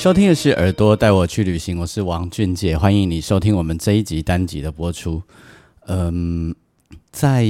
[0.00, 5.22] 收听的是《耳朵带我去旅行》，我是王俊杰，欢迎你收听我们这一集单集的播出。
[5.88, 6.54] 嗯，
[7.12, 7.46] 在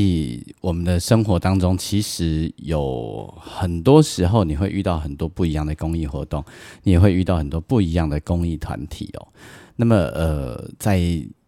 [0.60, 6.44] 我们的生活当中，其实有很多时候你会遇到很多不一样的公益活动，
[6.82, 9.28] 你也会遇到很多不一样的公益团体哦。
[9.77, 11.00] 那么，呃，在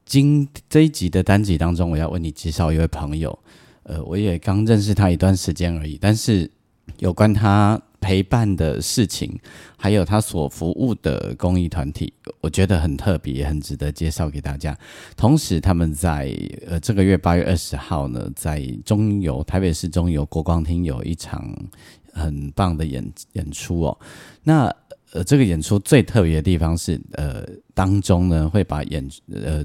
[0.07, 3.37] 今这一集的单集当中，我要为你介绍一位朋友。
[3.83, 6.49] 呃，我也刚认识他一段时间而已，但是
[6.99, 7.83] 有关他。
[8.03, 9.39] 陪伴的事情，
[9.79, 14.77] 还有他所服务的公益团体，我觉得很特别，很值得介绍给大家。
[15.17, 16.37] 同时，他们在
[16.67, 21.57] 呃这个月八月二十号呢，在中游台北市中游国光厅有一场
[22.13, 23.99] 很棒的演演出哦。
[24.43, 24.65] 那
[25.13, 29.65] 呃这个演出最特别的地方是，呃当中呢会把演呃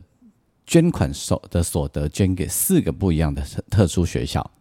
[0.67, 4.51] 捐款所的所得捐给四个不一样的特殊学校。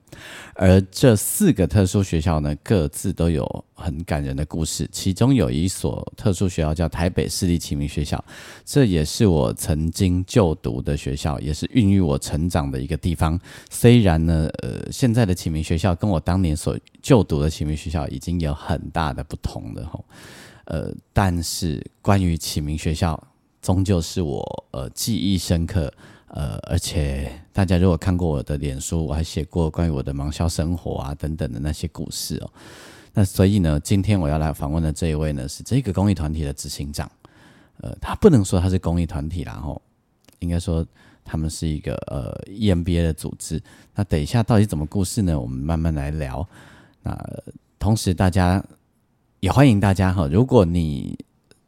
[0.55, 4.89] 而这四个特殊学校呢，各自都有很感人的故事。
[4.91, 8.23] 其中有一所特殊学校叫台北市立启明学校，
[8.65, 13.39] 这也是我曾经就读的学校，也是孕育我成长的一个地方。
[13.71, 20.05] 虽然呢，呃，现在的启明学校跟我当年所就读的启明学校已经有很大的不同了吼，
[20.65, 23.23] 呃，但是关于启明学校，
[23.61, 25.93] 终究是我呃记忆深刻。
[26.37, 32.53] 呃，而且大家如果看过我的脸书，我还写过关于我的盲校生活啊等等的那些故事哦。
[33.15, 37.11] 那所以呢，今天我要来访问的这一位呢，是这个公益团体的执行长。
[37.81, 39.81] 呃，他不能说他是公益团体，然后
[40.41, 40.87] 应该说
[41.25, 43.59] 他们是一个呃 EMBA 的组织。
[43.95, 45.41] 那等一下到底怎么故事呢？
[45.41, 46.47] 我们慢慢来聊。
[47.03, 47.19] 那
[47.79, 48.63] 同时大家
[49.41, 51.19] 也欢迎大家哈，如果你。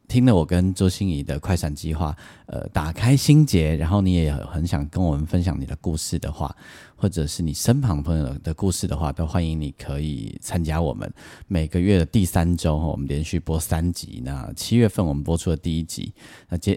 [0.08, 6.54] 听了我跟周心怡的快闪计划，呃，打开心结，然后你也很想跟我们分享你的故事的话，
[6.96, 11.12] 或者是你身旁朋友的故事的话，都欢迎你可以参加我们
[11.46, 14.22] 每个月的第三周，我们连续播三集。
[14.24, 16.12] 那七月份我们播出了第一集，
[16.48, 16.76] 那接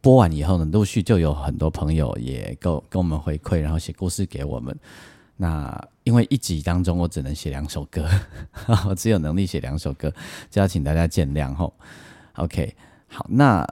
[0.00, 4.76] 播完以后呢，陆续就有很多朋友也跟跟我们回馈，然后写故事给我们。
[5.36, 8.08] 那因为一集当中我只能写两首歌，
[8.88, 10.12] 我只有能力写两首歌，
[10.50, 11.72] 就要请大家见谅吼。
[12.36, 12.74] OK，
[13.06, 13.66] 好，那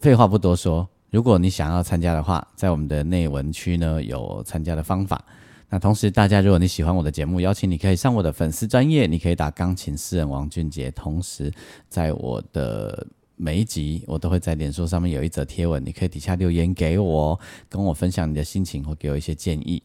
[0.00, 5.24] 废话不多说，如果你想要参加的话，在我们的内文区呢有参加的方法。
[5.68, 10.90] 那同时，大家如果你喜欢我的节目，邀请你可以上我的粉丝专业，你可以打钢琴诗人王俊杰。
[10.90, 11.50] 同时，
[11.88, 17.38] 在我的每一集，我都会在脸书上面有一则贴文，你可以底下留言给我，
[17.70, 19.82] 跟我分享你的心情或给我一些建议。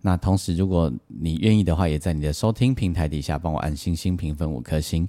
[0.00, 5.08] 那同时，如果你愿意的话，也在你的收听平台底下帮我按星星评分五颗星。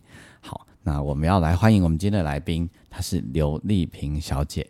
[0.83, 0.91] 好。
[0.91, 4.67] 那我们要来欢迎我们今天的来宾，她是刘丽萍小姐。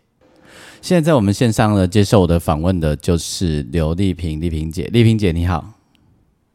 [0.82, 5.72] 现在在我们线上呢，接受我的访问的就是刘丽萍，丽萍姐，丽萍姐你好。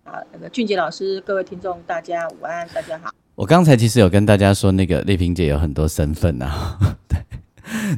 [0.04, 3.12] 啊，那个俊杰老师，各位听众大家午安，大家好。
[3.36, 6.78] 我刚才其实有跟大家说，那个丽萍姐有很多身份啊。
[7.08, 7.18] 对，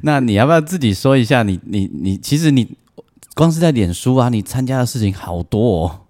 [0.03, 1.43] 那你要不要自己说一下？
[1.43, 2.75] 你你你，其实你
[3.35, 6.01] 光是在脸书啊，你参加的事情好多哦。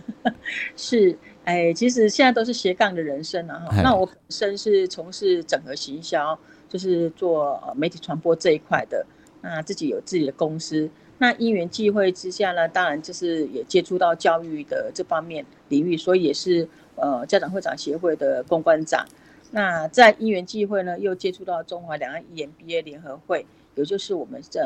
[0.76, 1.18] 是。
[1.48, 3.80] 哎，其实现在都是斜杠的人生了哈。
[3.82, 6.38] 那我本身是从事整合行销，
[6.68, 9.06] 就是做媒体传播这一块的。
[9.40, 10.90] 那自己有自己的公司。
[11.16, 19.06] 那因缘际会之下呢，当然就是也接触到教育的这方面领域，所以也是呃家长会长协会的公关长。
[19.50, 24.60] 那在因缘际会呢，又接触到中华两岸 EMBA 联合会，也就是我们这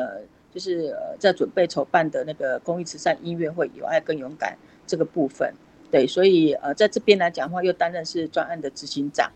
[0.53, 5.53] 就是呃在准备筹办的那个公益慈善音乐会“有爱更勇敢”这个部分。
[5.93, 9.31] 对，所以呃，在这边来讲的话，又担任是专案的执行长，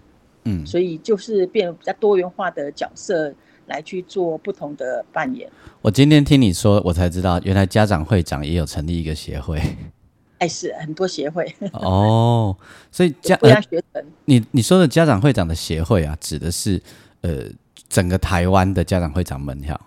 [0.45, 3.31] 嗯，所以就是变比较多元化的角色
[3.67, 5.47] 来去做不同的扮演。
[5.83, 9.61] 我今天听你说，我才知道原来家长会长也有成立一个协会。
[10.39, 12.57] 哎，是很多协会 哦，
[12.91, 16.81] 所以家家学程，你你说的家长会长的协会啊，指的是
[17.21, 17.43] 呃
[17.87, 19.79] 整个台湾的家长会长们哈。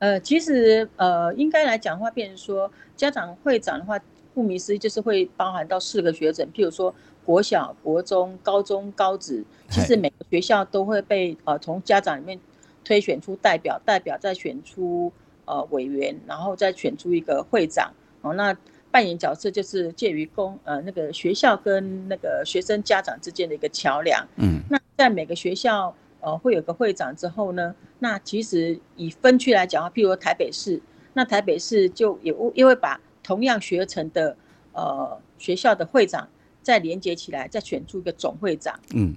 [0.00, 3.96] 呃，其实呃，应该来讲的话，变成说家长会长的话。
[4.40, 6.94] 顾名思义，就是会包含到四个学诊，譬如说
[7.26, 12.40] 国小、国中、高中、高职，其实每个学校都会被呃从家长里面
[12.82, 15.12] 推选出代表，代表再选出
[15.44, 17.92] 呃委员，然后再选出一个会长。
[18.22, 18.56] 哦，那
[18.90, 24.26] 扮演角色就是介于公呃那个学校跟那个学生家长之间的一个桥梁。
[24.36, 30.80] 嗯，那在每个学校呃会有个会长之后呢，那其实以分区来讲啊，譬如台北市，
[31.12, 34.36] 那台北市就有因为把同样学程的
[34.72, 36.28] 呃学校的会长
[36.62, 38.78] 再连接起来，再选出一个总会长。
[38.94, 39.14] 嗯。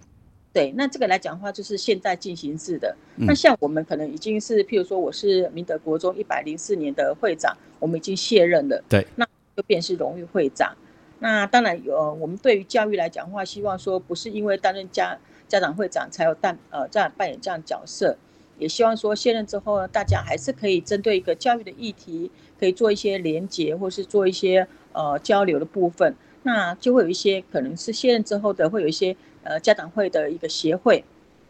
[0.54, 2.96] 对，那这个来讲的话，就是现在进行式的。
[3.16, 8.84] 那像我们可能已经是，譬如说，我是明德国中一百零四年的会长，我们已经卸任了。
[8.88, 9.26] 对，那
[9.58, 10.78] 就便是荣誉会长。
[11.18, 15.18] 那当然有，我们对于教育来讲的话，希望说不是因为担任家
[15.48, 18.16] 家长会长才有担呃这样扮演这样角色，
[18.60, 22.30] 也希望说卸任之后呢，大家还是可以针对一个教育的议题，
[22.64, 26.16] 可以做一些连结，或是做一些呃交流的部分。
[26.44, 29.14] 那就会有一些可能是卸任之后的，会有一些。
[29.46, 31.04] 呃，家长会的一个协会，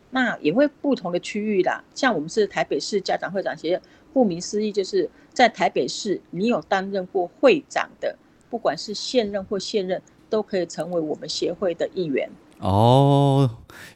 [0.09, 1.83] 那也会不同的区域啦。
[1.93, 3.79] 像我们是台北市家长会长协，
[4.11, 8.17] 顾名思义，就是在台北市，你有担任过会长的，
[8.49, 12.27] 不管是现任或现任，都可以成为我们协会的一员。
[12.57, 13.47] 哦，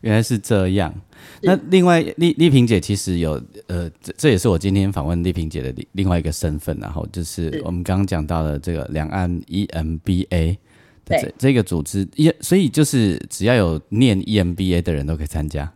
[0.02, 0.94] 原来是这样。
[1.42, 10.58] 那另外，丽丽萍姐其实有呃，这这也是我今天访问丽萍姐的另另外一个身份，然后就是我们刚刚讲到的这个两岸 EMBA。
[11.10, 15.72] 对这个组织，也所以就是只要有念 EMBA 的人都可以参加。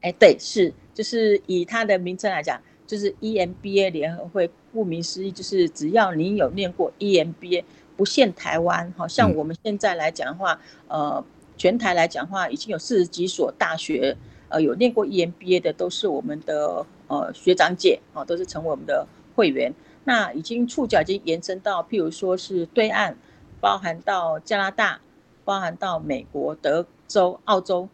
[0.00, 4.50] 哎，对，是就是以它的名称来讲，就是 EMBA 联合会。
[4.72, 7.64] 顾名思义，就是只要你有念过 EMBA，
[7.96, 8.92] 不限台湾。
[8.94, 11.24] 好像我们现在来讲的话，呃，
[11.56, 14.14] 全台来讲的话，已经有四十几所大学，
[14.48, 19.72] 呃，有念过 EMBA 的都是我们的呃学长姐，哦，都是成为我们的会员。
[20.04, 23.16] 那已经触角已经延伸到，譬如说是对岸。
[23.58, 25.00] 包含到加拿大，
[25.42, 27.88] 包含到美国、德州、澳洲，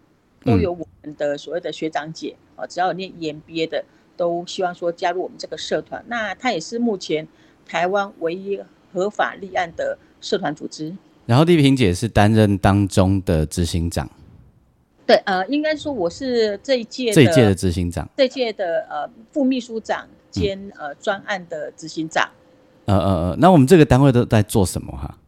[0.44, 3.84] 都有我们的所谓的学长姐啊，只要有念 EMBA 的，
[4.16, 6.04] 都希望说加入我们这个社团。
[6.08, 7.26] 那它也是目前
[7.64, 8.60] 台湾唯一
[8.92, 10.94] 合法立案的社团组织。
[11.26, 14.10] 然后丽萍姐是担任当中的执行长。
[15.06, 22.28] 对，呃，应该说我是这一届这一届的执行长，这届的呃副秘书长兼呃专案的执行长。
[22.84, 25.18] 呃呃呃，那我们这个单位都在做什么哈？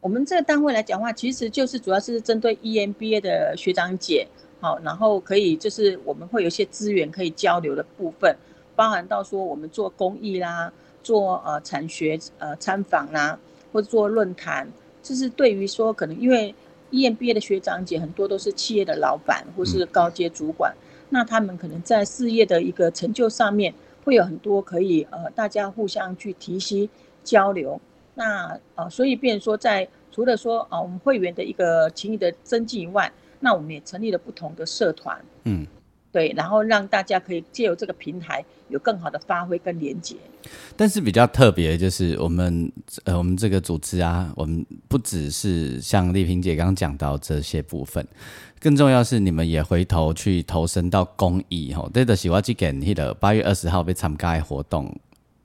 [0.00, 4.26] 我们这个单位来讲话，其实就是主要是针对 EMBA 的学长姐，
[4.60, 8.36] 好，然后可以就是我们会有一些资源可以交流的部分，
[8.76, 10.70] 包含到说我们做公益啦，
[11.02, 13.38] 做呃产学呃参访啦，
[13.72, 14.68] 或者做论坛，
[15.02, 16.54] 就是对于说可能因为
[16.94, 20.72] EMBA 的学长姐很多都是企业的老板或是高阶主管，
[21.10, 23.74] 那他们可能在事业的一个成就上面
[24.04, 26.88] 会有很多可以呃大家互相去提携
[27.24, 27.80] 交流。
[28.14, 35.66] 那呃，所以变说，在除了说啊，我们会员的一个情谊的增进以外，那我们也成立了不同的社团，嗯，
[36.14, 40.14] 对，然后让大家可以借由这个平台有更好的发挥跟连接。
[40.76, 42.70] 但是比较特别就是我们
[43.02, 48.06] 呃，我们这个组织啊，我们不只是像丽萍姐刚刚讲到这些部分，
[48.60, 51.90] 更重要是你们也回头去投身到公益哈。
[51.92, 54.96] 对的，喜欢去给那个八月二十号被参加的活动。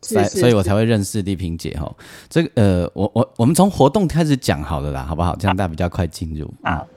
[0.04, 1.94] 所所以，我才会认识丽萍姐哈。
[2.30, 5.36] 这个呃，我我我们从活动开始讲好了啦，好不好？
[5.36, 6.54] 这样大家比较快进入。
[6.64, 6.88] 好。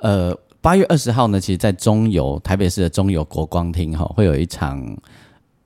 [0.00, 4.82] 呃，八月二十号呢，其实，在中油台北市的中油国光厅哈，会有一场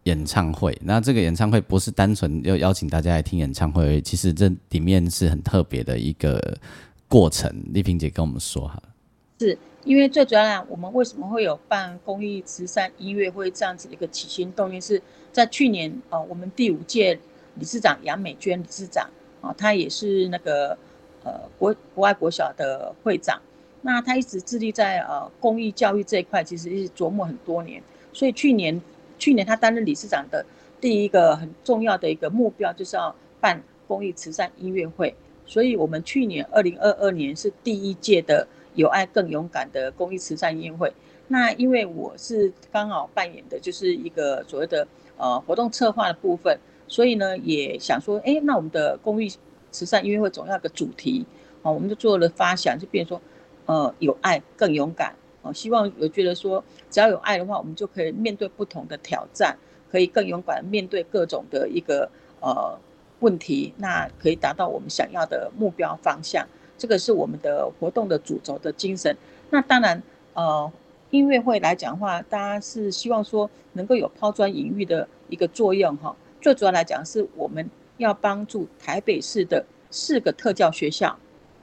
[0.02, 0.76] 演唱会。
[0.82, 6.58] 那这个演唱会不是单纯要邀请大家来听演唱会，其实这里面是很特别的一个
[7.06, 7.48] 过程。
[7.72, 8.82] 丽萍姐跟我们说哈。
[9.38, 15.00] 是因为最主要呢，我们为什么会有办公益慈善音乐会这样子的一个起心动念是？
[15.30, 17.16] 在去年，呃，我们第五届
[17.54, 19.08] 理事长杨美娟理事长，
[19.42, 20.76] 啊，她也是那个
[21.22, 23.40] 呃国国外国小的会长，
[23.82, 27.82] 那他一直致力在呃公益教育这一块，其实是琢磨很多年。
[28.12, 28.80] 所以去年，
[29.18, 30.44] 去年他担任理事长的
[30.80, 35.14] 第一个很重要的一个目标，就是要办公益慈善音乐会。
[35.46, 40.92] 所以我们去年二零二二年是第一届的有爱更勇敢的公益慈善音乐会。
[41.28, 44.86] 那因为我是刚好扮演的就是一个所谓的。
[45.20, 46.56] 呃，活动策划的部分，
[46.86, 49.28] 所以呢，也想说，哎，那我们的公益
[49.72, 51.26] 慈善音乐会总要个主题，
[51.62, 53.20] 哦，我们就做了发想，就变说，
[53.68, 59.56] 呃，有爱更勇敢，哦，希望有觉得说，只要有爱的话，我们就可以面对不同的挑战，
[59.92, 62.10] 可以更勇敢面对各种的一个
[62.40, 62.78] 呃
[63.20, 66.46] 问题，那可以达到我们想要的目标方向，
[66.78, 69.14] 这个是我们的活动的主轴的精神。
[69.50, 70.72] 那当然，呃。
[71.10, 76.14] 音乐会来讲的话，大家是希望说能够有抛砖引玉的一个作用哈。
[76.38, 81.18] 最主要来讲，是我们要帮助台北市的四个特教学校，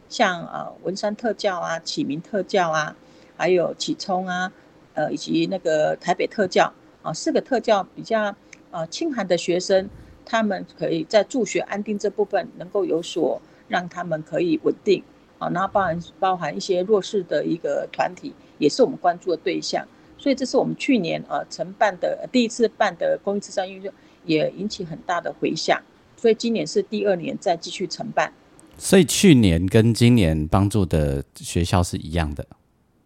[0.09, 2.95] 像呃文山特教啊、启明特教啊，
[3.35, 4.51] 还有启聪啊，
[4.93, 6.71] 呃以及那个台北特教
[7.01, 8.35] 啊，四个特教比较
[8.71, 9.89] 呃清寒的学生，
[10.25, 15.03] 他们可以在助学安定这部分能够有所让他们可以稳定
[15.39, 19.85] 啊，然后包含包含一些弱势的一个团体，也是我们关注的对象。
[20.17, 23.93] 所以这是我们去年呃承办的第一次办的公益慈善运动，
[24.23, 25.81] 也引起很大的回响。
[26.15, 28.31] 所以今年是第二年再继续承办。
[28.77, 32.45] 所以去年跟今年帮助的学校是一样的。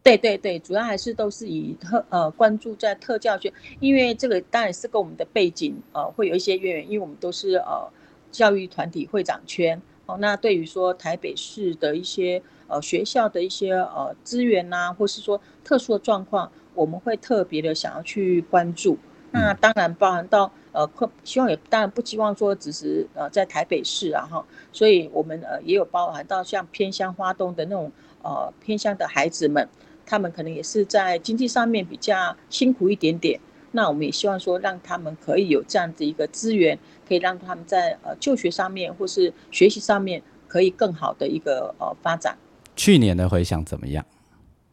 [0.01, 7.87] 对对对，主要还是都是以特呃关注在特教学，因为这个当然是跟我们的背景呃会有一些渊源，因为我们都是呃
[8.31, 10.17] 教育团体会长圈哦。
[10.19, 18.97] 那对于说台北市的一些呃学校的一些呃资源呐，或是说特殊的状况，我们会特别的想要去关注。
[19.31, 20.89] 那当然包含到呃，
[21.23, 27.91] 希望也当然不希望说只是呃在台北市啊哈，所以我们呃也有包含到像偏乡花东的那种
[28.23, 29.67] 呃偏乡的孩子们。
[30.11, 33.39] 他们可能也是在经济上面比较辛苦一点点，
[33.73, 36.75] 那我们也希望说让他们可以有这样的一个资源，
[37.07, 42.35] 可以让他们在呃就学上面或是学习上面可以更好的一个呃发展。
[42.75, 44.03] 去年的回想怎么样？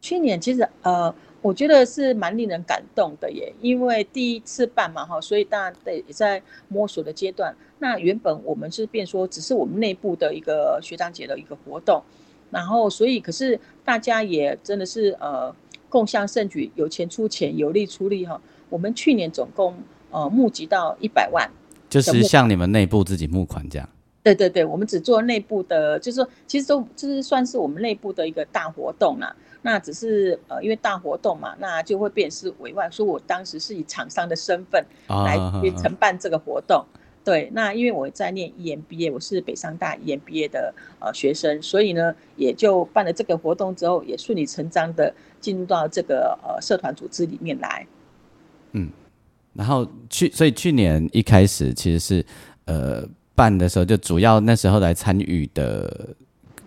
[0.01, 7.55] 去年其实呃，我觉得是蛮令人感动的耶，因为第一次办嘛哈，所以当然得在摸索的阶段。
[7.79, 12.01] 那原本我们是变说只是我们内部的一个学长姐的一个活动。
[12.49, 15.53] 然后，所以可是大家也真的是呃
[15.89, 18.41] 共襄盛举，有钱出钱，有力出力哈。
[18.69, 19.75] 我们去年总共
[20.11, 21.49] 呃募集到一百万，
[21.89, 23.89] 就是像你们内部自己募款这样。
[24.23, 29.35] 对对对，我们只做内部的，就是说其实都就是算是我们内部的一个大活动啦。
[29.61, 35.37] 那只是呃因为大活动嘛，那就会变是委外，所以我当时是以厂商的身份来
[35.81, 36.85] 承办这个活动。
[37.23, 47.85] 对，那因为我在念 EMBA，我是北商大 EMBA 的呃学生，所以呢，也就办了这个活动之后，也顺理成章的进入到这个呃社团组织里面来。
[48.71, 48.89] 嗯，
[49.53, 52.25] 然后去，所以去年一开始其实是
[52.63, 56.15] 呃办的时候，就主要那时候来参与的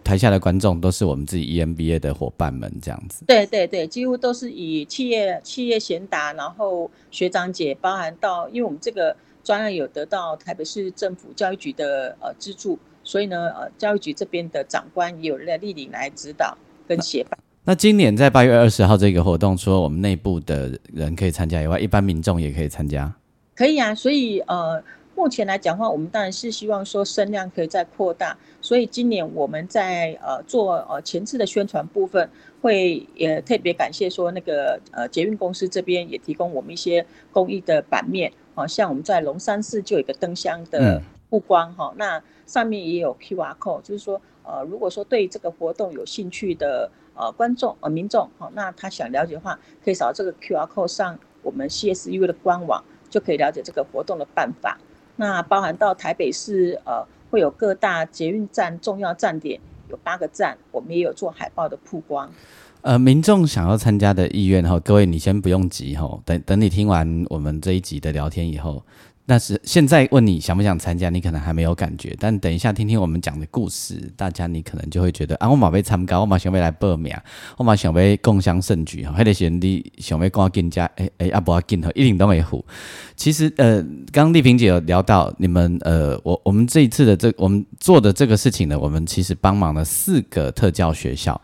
[0.05, 3.25] 台下的观众都是我们自己 EMBA 的伙伴们，这样子。
[3.27, 9.17] 对对对，几乎都是以企业企业贤达，然后学长姐，包含到，因为我们这个。
[9.43, 17.39] 专案有得到台北市政府教育局的呃资助，所以呢，呃，教育局这边的长官也有来莅临来指导跟协办。
[17.65, 23.11] 那今年在八月二十号这个活动，除了我们内部的人可以参加以外，一般民众也可以参加。
[23.57, 24.81] 可以啊，所以呃，
[25.21, 32.27] 目前来讲话，我们当然是希望说声量可以再扩大，所以今年我们在呃做呃前置的宣传部分，
[32.63, 38.33] 会也特别感谢说那个呃捷运公司这边也提供我们一些公益的版面。
[38.55, 54.79] 好像我们在龙山寺就有一个灯箱的布光哈，那上面也有 Q R code，就是说，呃，如果说对这个活动有兴趣的呃观众呃民众，哈，那他想了解的话，可以扫这个 Q R code 上我们 C S U 的官网，就可以了解这个活动的办法。
[55.17, 62.31] 那包含到台北市呃会有各大捷运站重要站点，有八个站，我们也有做海报的曝光。
[62.83, 68.83] 呃，民众想要参加的意愿哈，各位你先不用急哈，等等你听完我们这一集的聊天以后，
[69.31, 77.15] 那是现在问你想不想参加，你可能还没有感觉，但等一下听听我们讲的故事，大家你可能就会觉得啊，我马被参加，我马想要来报名，
[77.57, 82.65] 我马想要共襄盛举哈，还得先你想要赶紧加，哎哎，阿伯要紧哈，一定都没糊。
[83.15, 91.41] 其实呃，刚刚丽萍姐有聊到你们呃，我我们这一次的这我们做的这个事情呢，我们其实帮忙了四个特教学校。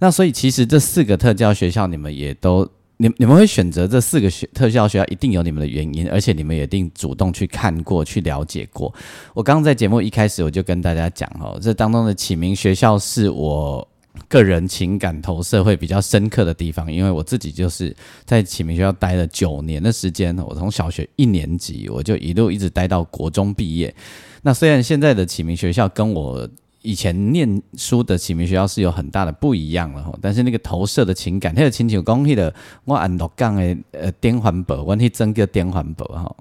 [0.00, 2.68] 那所以其实这四个特教学校，你们也都，
[2.98, 8.92] 你你们会选择这四个学特效学校，一定有你们的原因，而且你们也一定主动去看过去了解过。
[9.34, 13.86] 我刚刚在节目一开始我就跟大家讲哦，这当中的启明学校是我
[14.26, 23.94] 个人情感投射会比较深刻的地方，因为我自己就是在启明学校待了九年的时间，我从小学一年级我就一路一直待到国中毕业。
[24.42, 26.48] 那虽然现在的启明学校跟我
[26.82, 32.54] 以前念书的启明学校是有很大的不一样了吼，但是那个投射的情感，那个亲像讲起的，
[32.84, 36.36] 我按六杠的呃电环宝，我去争个电环宝哈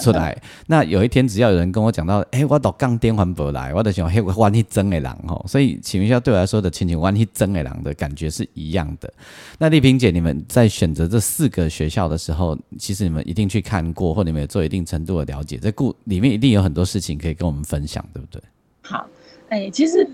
[0.00, 0.36] 出来。
[0.66, 5.40] 那有一天只要有人跟我讲到，哎，我六杠电环宝来，我就想嘿，我去争的人哈。
[5.46, 9.12] 所以启明学校对我来说的亲像我去争的人的感觉是一样的。
[9.58, 18.42] 那丽萍姐，你们在选择这四个学校的时候，其实你们一定去看过，或你们有做一定程度的了解，在故里面一定有很多事情可以跟我们分享，对不对？
[18.82, 19.06] 好。
[19.48, 20.04] 哎，其实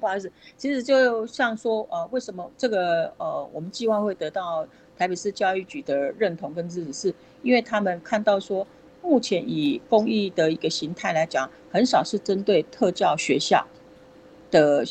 [0.00, 4.66] 不好意思，其实就像说，呃，为什么这个呃，我们计划会得到
[4.96, 8.66] 台北市教育局的认同跟支持，是因为他们看到说，
[9.02, 13.64] 目前以公益的一个形态来讲，很少是针对特教学校
[14.50, 14.84] 的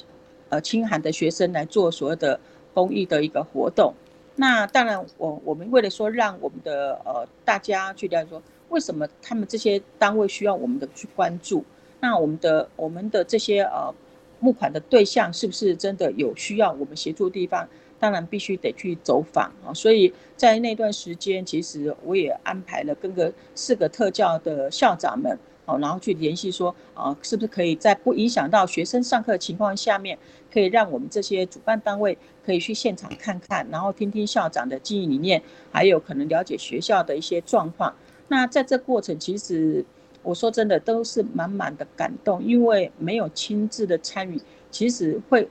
[0.49, 2.39] 呃清寒的学生来做所谓的
[2.73, 3.93] 公益的一个活动。
[4.35, 8.41] 那当然，我我们为了说让我们的呃大家去了解说。
[8.69, 11.63] 为什么他们这些单位需要我们的去关注？
[11.99, 13.93] 那我们的我们的这些呃
[14.39, 17.67] 募款的对象是不是真的有需要我们协助的地方？
[17.99, 19.73] 当然必须得去走访啊。
[19.73, 25.37] 所以在那段时间，其实我也安排了跟个四个特教的校长们。
[25.67, 30.15] 哦，然后去联系说，啊，是不是可以在不影响到学生上课情况下面，
[30.53, 37.95] 可以让我们这些主办单位可以去现场看看，然后听听校长的经营理念，还有可能了解学校的一些状况。
[38.27, 39.83] 那在这过程，其实
[40.25, 44.41] 我说真的都是满满的感动，因为没有亲自的参与，
[44.71, 45.47] 其实会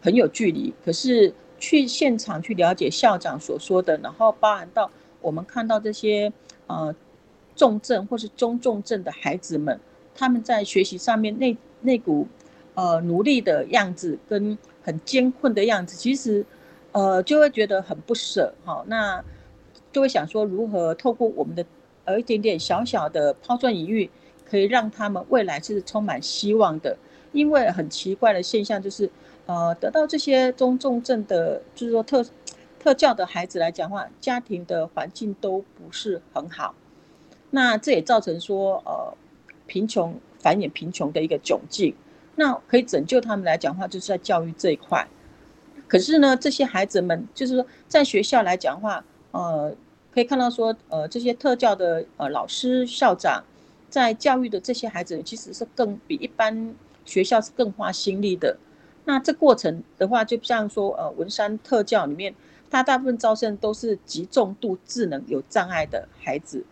[0.00, 0.72] 很有距离。
[0.84, 4.90] 可是去现场去了解校长所说的，然后包含到
[5.20, 6.32] 我们看到这些，
[6.66, 6.94] 呃。
[7.56, 9.78] 重症或是中重症的孩子们，
[10.12, 12.26] 他们在学习上面那那股
[12.74, 16.44] 呃努力的样子跟很艰困的样子，其实
[16.90, 18.84] 呃就会觉得很不舍哈。
[18.88, 19.22] 那
[19.92, 21.64] 就会想说，如何透过我们的
[22.04, 24.10] 而一点点小小的抛砖引玉，
[24.44, 26.96] 可以让他们未来是充满希望的。
[27.32, 29.10] 因为很奇怪的现象就是，
[29.46, 32.24] 呃，得到这些中重症的，就是说特
[32.78, 36.74] 特教的孩子来讲话，家庭的环境都不是很好。
[37.50, 39.16] 那这也造成说，呃，
[39.66, 41.94] 贫穷繁衍贫穷的一个窘境。
[42.36, 45.06] 那可以拯救他们来讲话，就是在教育这一块。
[45.86, 49.74] 可是呢，这些孩子们就是说，在学校来讲话，呃，
[50.14, 53.42] 可以看到说，呃，这些特教的呃老师、校长，
[53.90, 56.72] 在教育的这些孩子，其实是更比一般
[57.04, 58.56] 学校是更花心力的。
[59.06, 62.32] 那这过程的话，就像说，呃，文山特教里面，
[62.70, 66.64] 它大部分招生都是极重度智能有障碍的孩子。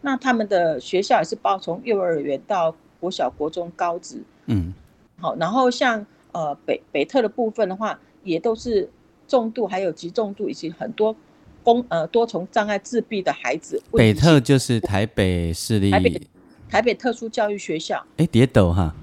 [0.00, 4.74] 那他们的学校也是包从幼儿园到国小、国中、高职，嗯，
[5.20, 8.90] 好，然后像呃北北特的部分的话，也都是
[9.28, 11.14] 重度还有极重度以及很多
[11.64, 13.82] 公呃多重障碍自闭的孩子。
[13.90, 16.20] 北特就是台北市立台北
[16.70, 18.04] 台北特殊教育学校。
[18.18, 18.94] 哎，蝶斗哈，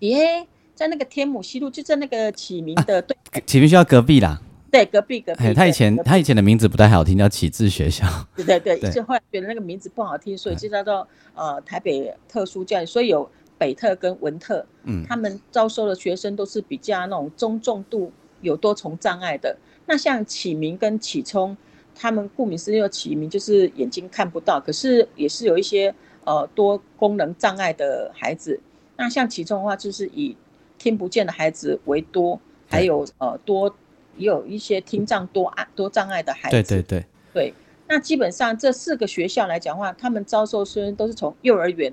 [0.00, 4.40] 耶，在那个天母西路，就在那个启明的对启明学校隔壁啦。
[4.68, 5.54] 对，隔壁隔壁。
[5.54, 8.04] 他以前他以前的名字不太好听，叫启智学校。
[8.36, 12.86] 对对对，就后来觉得那个名字不好听，所以就叫做呃台北特殊教育。
[12.86, 19.56] 所以有北特跟文特，嗯，他们招收的学生都是比较那种中重度有多重障碍的。
[19.86, 21.56] 那像启明跟启聪，
[21.98, 25.92] 他们顾名思义，起名就是眼睛看不到，可是也是有一些
[26.24, 28.60] 呃多功能障碍的孩子。
[28.96, 30.36] 那像其中的话，就是以
[30.78, 33.74] 听不见的孩子为多，还有呃多。
[34.18, 37.04] 也有一些听障多碍多障碍的孩子，对对对
[37.34, 37.54] 对。
[37.86, 41.92] 那基本上这四个学校来讲话，他们招收生都是从幼儿园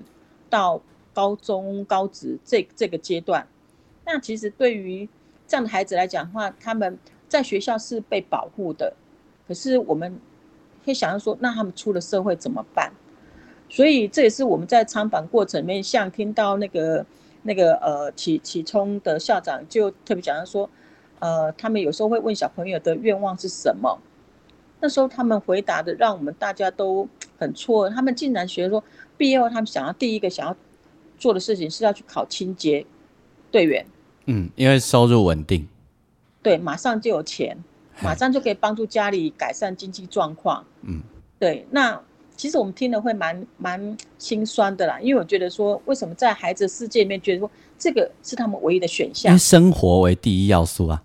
[0.49, 0.81] 到
[1.13, 3.45] 高中、高职这这个阶段。
[4.05, 5.05] 那其实对于
[5.45, 8.93] 这样的孩子来讲话，他们在学校是被保护的。
[9.47, 10.19] 可是我们
[10.85, 12.91] 会想要说，那他们出了社会怎么办？
[13.69, 17.05] 所以这也是我们在参访过程里面，像听到那个
[17.43, 20.69] 那个呃启启聪的校长就特别讲到说。
[21.19, 23.97] 呃，他们有时候会问小朋友的愿望是什么，
[24.81, 27.89] 那时候他们回答的让我们大家都很错。
[27.89, 28.83] 他们竟然学说
[29.15, 30.53] 毕业后他们想要第一个想要
[31.17, 32.85] 做的事情是要去考清洁
[33.49, 33.85] 队员。
[34.25, 35.65] 嗯，因为收入稳定。
[36.41, 37.57] 对，马上就有钱，
[38.01, 40.63] 马上就可以帮助家里改善经济状况。
[40.81, 41.01] 嗯，
[41.39, 41.65] 对。
[41.69, 41.99] 那
[42.35, 49.29] 其实我们听了会蛮蛮心酸的啦，因为我觉得说，为什么在孩子世界里面觉得说这个是他们唯一的选项？
[49.31, 51.03] 因为生活为第一要素啊。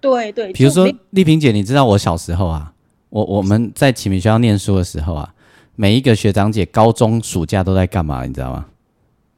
[0.00, 2.72] 对对，比如说丽萍姐，你知道我小时候啊，
[3.08, 5.34] 我我们在启明学校念书的时候啊，
[5.74, 8.24] 每一个学长姐高中暑假都在干嘛？
[8.24, 8.66] 你知道吗？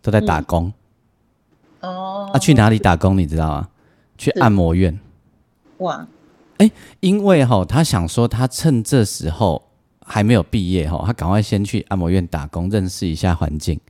[0.03, 0.73] 都在打工。
[1.81, 2.31] 哦。
[2.33, 3.17] 啊，去哪里打工？
[3.17, 3.69] 你知道吗？
[4.17, 4.99] 去按摩院。
[5.79, 6.07] 哇。
[6.59, 9.63] 哎，因为哈，他想说，他趁这时候
[10.05, 13.81] 还没有毕业哈，他赶快先去按摩院打工，认识一下环境。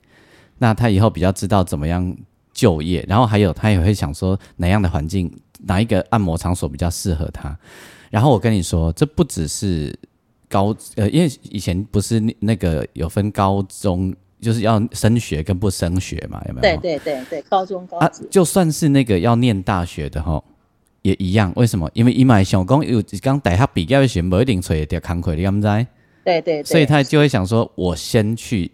[0.58, 2.16] 那他以后比较知道怎么样
[2.52, 5.30] 就业，然后还有他也会想说哪样的环境。
[5.66, 7.58] 哪一个按摩场所比较适合他？
[8.10, 9.92] 然后我跟你说，这不只是
[10.48, 16.76] 高呃，因为以前不是那个有分高中，就是要升学跟不升学嘛，有没有？
[16.80, 20.40] 对对对对，高中高啊，就算是那个要念大学的哈，
[21.08, 21.52] 也一样。
[21.56, 21.90] 为什么？
[21.94, 25.86] 因为伊买想讲有刚大学毕业的时候，不一定找得到工课，你敢不知？
[26.24, 28.70] 对对，所以他就会想说，我先去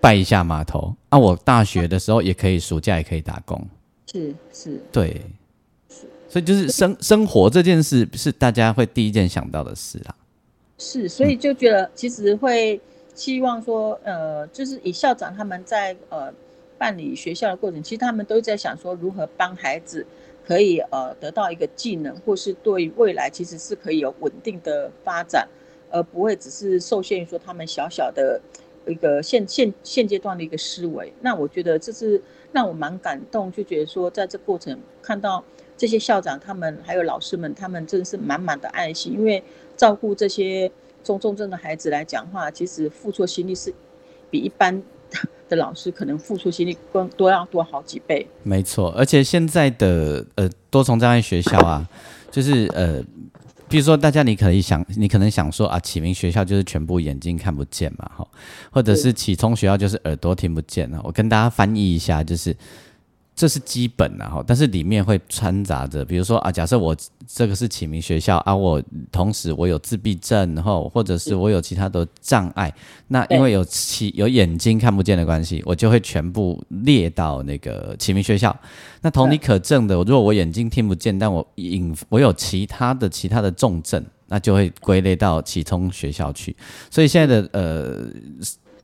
[0.00, 3.66] 拜一下码头啊，我大学的时候也可以，暑假也可以打工。
[4.12, 5.22] 是是，对。
[6.28, 10.14] 所以就是生生活这件事是大家会第一件想到的事啊。
[10.78, 12.80] 是，所以就觉得其实会
[13.14, 16.32] 希望说，呃，就是以校长他们在呃
[16.78, 20.06] 办理学校的过程，其实他们都在想说如何帮孩子
[20.44, 25.48] 可以呃得到一个技能，或是对未来其实是可以有稳定的发展，
[25.90, 28.40] 而不会只是受限于说他们小小的
[28.86, 31.12] 一个现现现阶段的一个思维。
[31.20, 32.20] 那我觉得这是
[32.52, 35.44] 让我蛮感动，就觉得说在这过程看到
[35.76, 39.42] 这些校长他们还有老师们，他们真是满满的爱心，因为
[39.76, 40.70] 照顾这些
[41.04, 43.72] 中重症的孩子来讲话，其实付出心力是
[44.30, 44.82] 比一般。
[45.52, 48.90] 的老师可能付出心力更多要多好几倍，没错。
[48.96, 51.86] 而且现在的呃多重障碍学校啊，
[52.32, 53.02] 就是呃，
[53.68, 58.26] 比如说大家你可以想，你可能想说啊，启明学校就是全部眼睛看不见嘛，哈，
[58.70, 61.00] 或者是启聪学校就是耳朵听不见啊。
[61.04, 62.56] 我跟大家翻译一下，就是。
[63.42, 72.72] 这是基本的哈，但是里面会掺杂着，比如说啊，假设我这个是启明学校啊，我同时我有自闭症，然后或者是我有其他的障碍，
[73.08, 78.56] 那因为有其有眼睛看不见的关系，我就会全部列到那个启明学校。
[79.00, 86.54] 那同理可证的，如果我眼睛听不见，但我引我有其他的其他的重症，那就会归类到启聪学校去。
[86.88, 88.06] 所以现在的呃。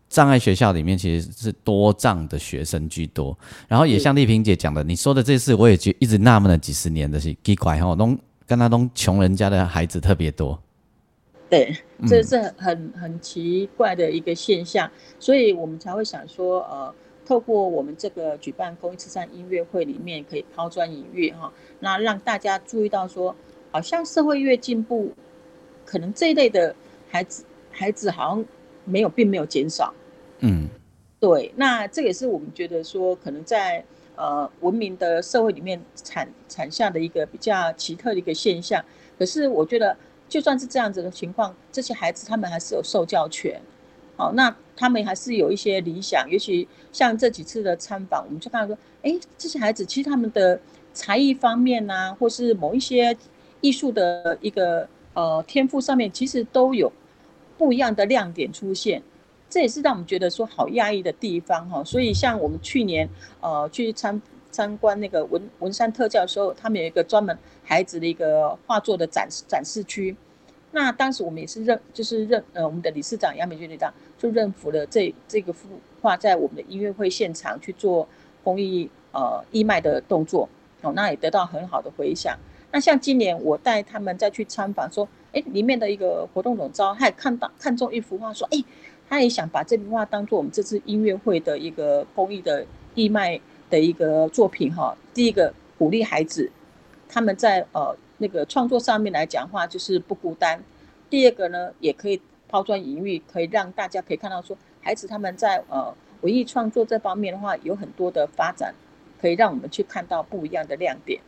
[0.09, 3.37] 障碍学校里面其实是多障的学生居多，
[3.69, 10.59] 然后也像丽萍姐讲的，你说的这事我也觉一直纳闷了几十年的是奇怪哈，东跟他东穷人家的孩子特别多，
[11.51, 14.91] 对，这是很很奇怪的一个现象，
[15.21, 16.95] 所以我们才会想说，呃，
[17.27, 23.37] 透过我们这个举办公益慈善音乐会里面，可以抛砖引玉哈，那让大家注意到说，
[23.71, 25.13] 好像社会越进步，
[25.85, 26.75] 可能这一类的
[27.11, 28.45] 孩子孩子好像。
[28.91, 29.93] 没有，并没有减少。
[30.41, 30.69] 嗯，
[31.19, 38.85] 对，那这也是我们觉得说，可能在呃文明的社会里面产产下的一个比较奇特的一个现象。
[39.19, 39.97] 可是我觉得，
[40.29, 43.61] 就算是这样子的情况，这些孩子他们还是有受教权。
[44.17, 46.29] 好，那他们还是有一些理想。
[46.31, 50.61] 尤其像这几次的参访，我们就看到说，哎，这些孩子其实他们的
[50.93, 53.17] 才艺方面呐，或是某一些
[53.61, 56.93] 艺术的一个呃天赋上面，其实都有。
[57.57, 59.03] 不一样的亮点出现，
[59.51, 61.83] 这也是让我们觉得说好压抑的地方哈。
[61.85, 63.09] 所以像我们去年
[63.41, 70.15] 呃去参参观那个文文山特教的时候，他们有一个专门孩子的一个画作的展示展示区。
[70.73, 75.69] 那当时我们也是认就是认呃我们的理事长杨美娟理事长就认服了这这个幅
[76.03, 78.07] 画在我们的音乐会现场去做
[78.45, 80.49] 公益呃义卖的动作
[80.83, 82.39] 哦，那也得到很好的回响。
[82.71, 85.09] 那像今年我带他们再去参访说。
[85.31, 88.65] 哎，里面的一个活动总招，还看到看中一幅画，说，哎，
[89.09, 93.41] 他也想把这幅画当做我们这次音乐会的一个公益的义卖
[93.71, 94.97] 的一个作品哈。
[95.15, 96.51] 第一个鼓励孩子，
[97.09, 100.63] 他们在呃那个创作上面来讲话就是不孤单。
[101.09, 108.75] 第二个呢，也可以抛砖引玉，可以让大家可以看到说，孩子他们在呃文艺创作这方面的话，有很多的发展，
[109.21, 111.21] 可以让我们去看到不一样的亮点。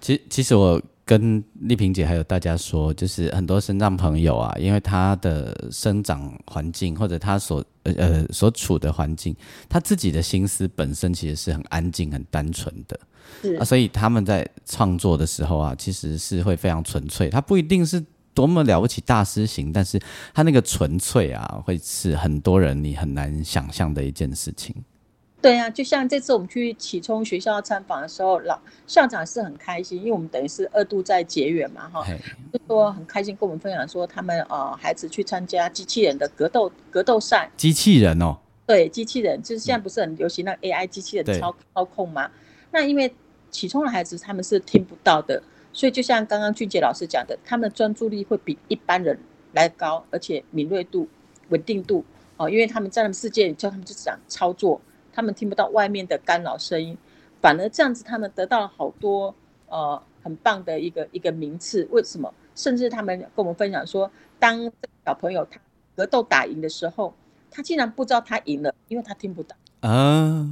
[0.00, 0.82] 其其实我。
[1.06, 9.34] 跟丽萍姐还有大家说，就是很多生长朋友啊，因为他的生长环境或者他所呃呃所处的环境，
[9.68, 12.98] 他自己的心思本身其实是很安静、很单纯的，
[13.60, 17.28] 啊，所以他们在创作的时候啊，其实是会非常纯粹。
[17.28, 20.00] 他不一定是多么了不起大师型，但是
[20.34, 24.74] 他那个纯粹啊，会是很多人你很难想象的一件事情。
[25.46, 32.04] 对啊，就像这次我们去启聪学校参访的时候，老校长是很开心，因为我们等于是二度在结缘嘛，哈，
[32.52, 37.48] 就说很开心跟我们分享说，他们呃孩子去参加机器人的格斗格斗赛。
[37.56, 38.36] 机器人哦？
[38.66, 42.28] 对，机器人就是现在不是很流行那 AI 机器人操操控吗？
[42.72, 43.14] 那因为
[43.52, 45.40] 启聪的孩子他们是听不到的，
[45.72, 49.16] 所以就像刚刚俊杰老师讲的，他们专注力会比一般人
[49.52, 51.06] 来高，而且敏锐度、
[51.50, 52.04] 稳定度
[52.36, 54.80] 哦，因为他们在他们世界里叫他们就讲操作。
[55.16, 56.94] 他们听不到外面的干扰声音，
[57.40, 59.34] 反而这样子，他们得到了好多
[59.70, 61.88] 呃很棒的一个一个名次。
[61.90, 62.30] 为什么？
[62.54, 64.70] 甚至他们跟我们分享说，当
[65.06, 65.58] 小朋友他
[65.96, 67.14] 格斗打赢的时候，
[67.50, 70.46] 他竟然不知道他赢了，因为他听不到啊。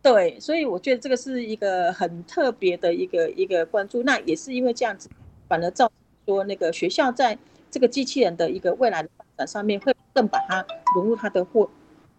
[0.00, 4.02] 对，所以我觉得这个是一个很特别的一个一个关注。
[4.02, 5.10] 那也是因为这样子，
[5.46, 7.36] 反而造成说那个学校在
[7.70, 11.68] 这个机器人的一个未来的发展上面，会更把它融入他的或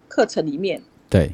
[0.08, 0.80] 课程里面。
[1.10, 1.32] 对。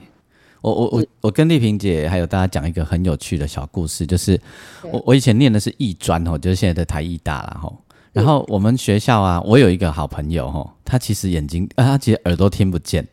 [0.63, 4.39] 我我我我跟丽萍姐还有大家讲一个很有趣的小故事，就是
[4.82, 7.78] 我我以前念的是艺专哦，就是现在的台艺大了吼。
[8.13, 13.06] 然后我们学校啊，我有一个好朋友吼，他其实眼睛啊，他其实耳朵听不见。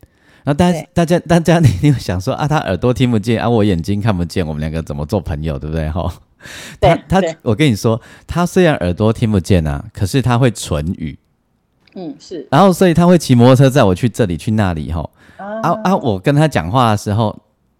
[0.45, 6.09] 然后大家大家大家， 你你想说啊，他耳朵听不见啊，我眼睛看不见，我们两个怎么做朋友，对不对吼？
[6.81, 11.19] 他他我跟你说，他虽然耳朵听不见啊，可是他会唇语。
[11.95, 12.47] 嗯，是。
[12.49, 15.11] 然后所以他会骑摩托车载我去这里去那里吼。
[15.41, 15.97] 啊啊！
[15.97, 17.37] 我跟他讲话的时候，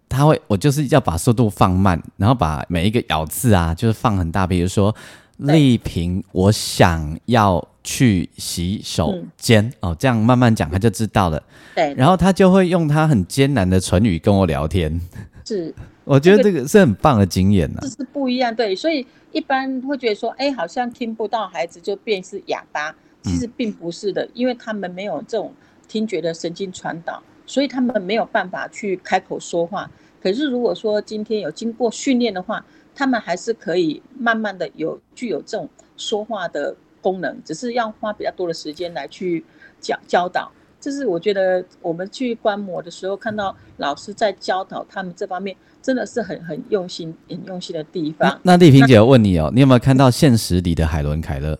[0.09, 4.47] 他会，我就是要把速度放慢，然后把每一个咬字啊，就是放很大。
[4.47, 4.93] 比如说，
[5.37, 11.41] 丽萍，我想要去洗手间哦，这样慢慢讲他就知道了。
[11.75, 14.99] 对，然后他就会用他很艰难的唇语跟我聊天。
[15.45, 17.79] 是， 我觉得这个是很棒的经验呐。
[17.81, 22.93] 这是不一样，对，所以一般会觉得说，哎，好像听不到孩子就变是哑巴，
[23.23, 25.51] 其实并不是的，因为他们没有这种
[25.87, 29.91] 听觉的神经传导，所以他们没有办法去开口说话。
[30.23, 39.43] 可是如果说今天有经过训练的话，他们还是可以慢慢的有具有这种说话的功能，只是要花比较多的时间来去
[39.81, 40.49] 教教导。
[40.79, 48.39] 这是我觉得我们去观摩的时候，看到老师在教导他们这方面，真的是很很用心、很用心的地方。
[48.43, 51.59] 那丽萍姐，我问你哦，你有没有看到现实里的海伦凯勒？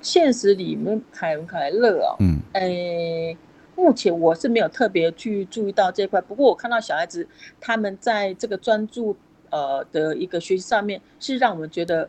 [0.00, 3.36] 现实里面海伦凯勒哦，嗯，诶，
[3.76, 7.28] 目前我是没有特别去注意到这块，不过我看到小孩子
[7.60, 9.16] 他们在这个专注
[9.50, 12.08] 呃的一个学习上面，是让我们觉得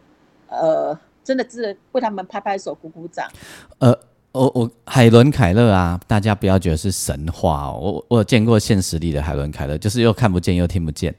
[0.50, 3.30] 呃，真的值得为他们拍拍手、鼓鼓掌。
[3.78, 3.96] 呃。
[4.34, 7.80] 我我海伦凯勒啊，大家不要觉得是神话哦。
[7.82, 11.16] 我我有见过现实里的海伦凯勒，就是又看不见又听不见。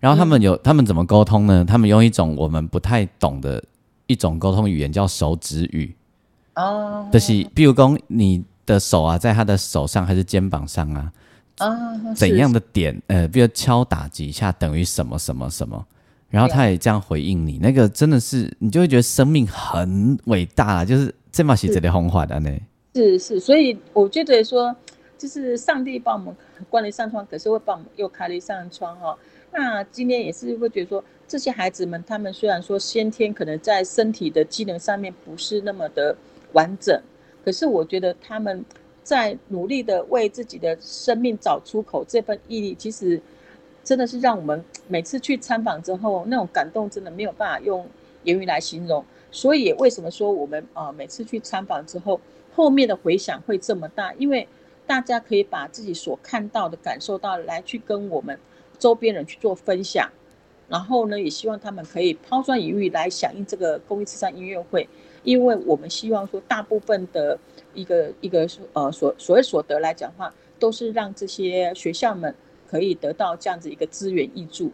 [0.00, 1.64] 然后他们有他们怎么沟通呢？
[1.66, 3.62] 他们用一种我们不太懂的
[4.06, 5.96] 一种沟通语言，叫手指语。
[6.56, 11.12] 哦，就是比如说你的手啊，在他的手上还是肩膀上啊？
[11.58, 13.00] 啊，怎样的点？
[13.08, 15.84] 呃，比如敲打几下等于什么什么什么？
[16.28, 21.14] 然后他也这样回应你，那个真的是你就会觉得生命很伟大，就是。
[21.30, 22.50] 这么写这里红花的呢？
[22.94, 24.74] 是是，所以我觉得说，
[25.16, 26.34] 就是上帝帮我们
[26.70, 29.16] 关了一扇窗，可是会帮我们又开了一扇窗哈。
[29.52, 36.16] 那今天也是会觉得说，这些孩子们，他们虽然说先天可能在身体的机能上面不是那么的
[36.54, 37.00] 完整，
[37.48, 38.62] 可是我觉得他们
[39.02, 43.18] 在努力的为自己的生命找出口，这份毅力，其实
[43.82, 47.88] 真的是让我们每次去参访之后，那种感动真的没有办法用
[48.24, 49.02] 言语来形容。
[49.30, 52.20] 所以为什么说我们啊每次去参访之后，
[52.54, 54.12] 后面的回响会这么大？
[54.18, 54.46] 因为
[54.86, 58.38] 大家可以把自己所看到的、感受到来去跟我们
[58.78, 60.06] 周边人去做分享，
[60.68, 64.86] 然后呢，也希望他们可以抛砖引玉来响应这个公益慈善音乐会，
[65.22, 67.38] 因为我们希望说大部分的
[67.74, 72.34] 一个一个呃所所谓所得来讲话，都是让这些学校们
[72.68, 74.72] 可以得到这样子一个资源益助。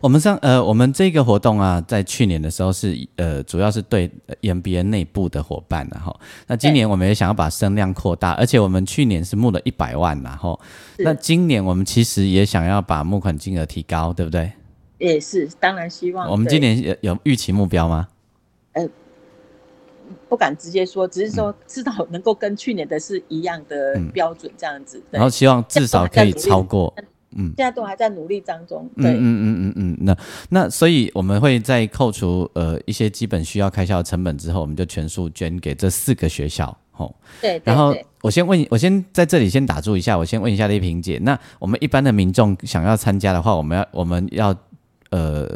[0.00, 4.10] 我们上呃，我们这个活动啊，在去年的时候是呃，主要是对
[4.42, 6.14] MBA 内部的伙伴的哈。
[6.48, 10.58] 那今年我们也想要把声量扩大，而且我们去年是募了一百万然后
[10.98, 14.52] 那今年我们其实也想要把募款金额提高，对不对？
[14.98, 16.28] 也是，当然希望。
[16.28, 18.08] 我们今年有有预期目标吗？
[18.72, 18.86] 呃，
[20.28, 25.02] 不敢直接说，只是说知道能够跟去年的是一样的标准这样子。
[25.10, 26.94] 然后希望至少可以超过。
[27.36, 28.90] 嗯，现在都还在努力当中。
[28.96, 30.16] 对，嗯嗯嗯嗯嗯，那
[30.48, 36.76] 那所以我们会在扣除呃一些基本需要开销的成本之后，我们就全数捐给这四个学校。
[36.90, 37.62] 吼，对。
[37.64, 44.52] 然后我先问，我先在这里先打住一下，我先问一下丽萍姐，那我们一般的民众想要参加的话，我们要我们要
[45.10, 45.48] 呃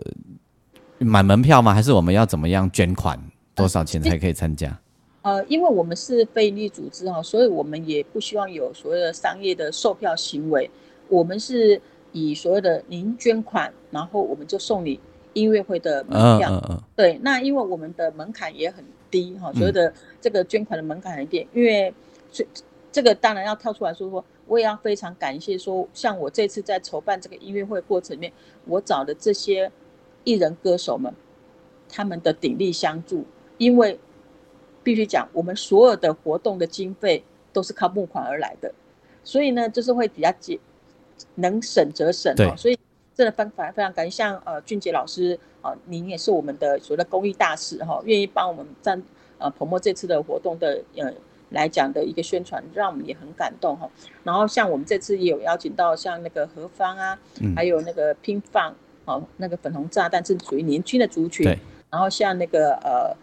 [0.98, 1.74] 买门票吗？
[1.74, 3.18] 还是我们要怎么样捐款？
[3.54, 4.78] 多少钱才可以参加？
[5.22, 10.70] 呃，因为我们是非利组织哈，所以我们也不希望有所谓的商业的售票行为。
[11.08, 11.80] 我们是
[12.12, 15.00] 以所谓的您捐款，然后我们就送你
[15.32, 16.82] 音乐会的门票。
[16.94, 19.90] 对，那因为我们的门槛也很低哈，所谓的
[20.20, 21.48] 这个捐款的门槛很低。
[21.54, 21.94] 因为
[22.30, 22.46] 这
[22.92, 28.32] 这个当然要跳出来说说，我也要非常感谢说，像我这次在筹办这个音乐会过程里面，
[28.66, 29.72] 我找的这些
[30.24, 31.14] 艺人歌手们，
[31.88, 33.24] 他们的鼎力相助。
[33.64, 33.98] 因为
[34.82, 38.72] 必须讲，我们所有的活动的经费都是靠募款而来的，
[39.22, 40.58] 所以呢，就是会比较紧。
[41.36, 42.76] 能省则省哈，所以
[43.14, 49.00] 真的非常非常感谢像呃俊杰老师啊，您也是我们的所谓的公益大使哈，愿意帮我们站
[49.38, 51.12] 呃彭墨这次的活动的呃
[51.50, 53.88] 来讲的一个宣传，让我们也很感动哈。
[54.24, 57.18] 然后像我们这次也有邀请到像那个何方啊，
[57.54, 58.74] 还有那个拼放
[59.04, 61.46] 哦，那个粉红炸弹是属于年轻的族群，
[61.90, 63.16] 然后像那个呃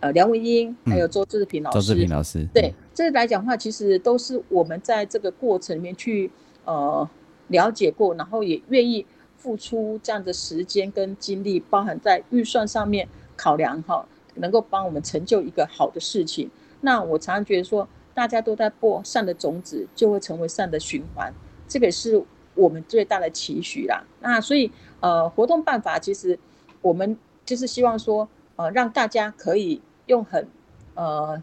[0.00, 6.30] 呃梁文英，还有周志平老师，周志平老师，对，这来讲话其实都是我们在这个过程里面去
[6.64, 7.08] 呃。
[7.50, 9.04] 了解过，然后也愿意
[9.36, 16.48] 付出这样的时间跟精力，包含在预算上面考量哈，能够帮我们成就一个好的事情。
[16.82, 21.34] 那我常常觉得说，大家都在播善的种子，就会成为善的循环，
[21.66, 22.22] 这个是
[22.54, 24.04] 我们最大的期许啦。
[24.20, 26.38] 那所以呃，活动办法其实
[26.80, 30.46] 我们就是希望说，呃，让大家可以用很
[30.94, 31.40] 呃，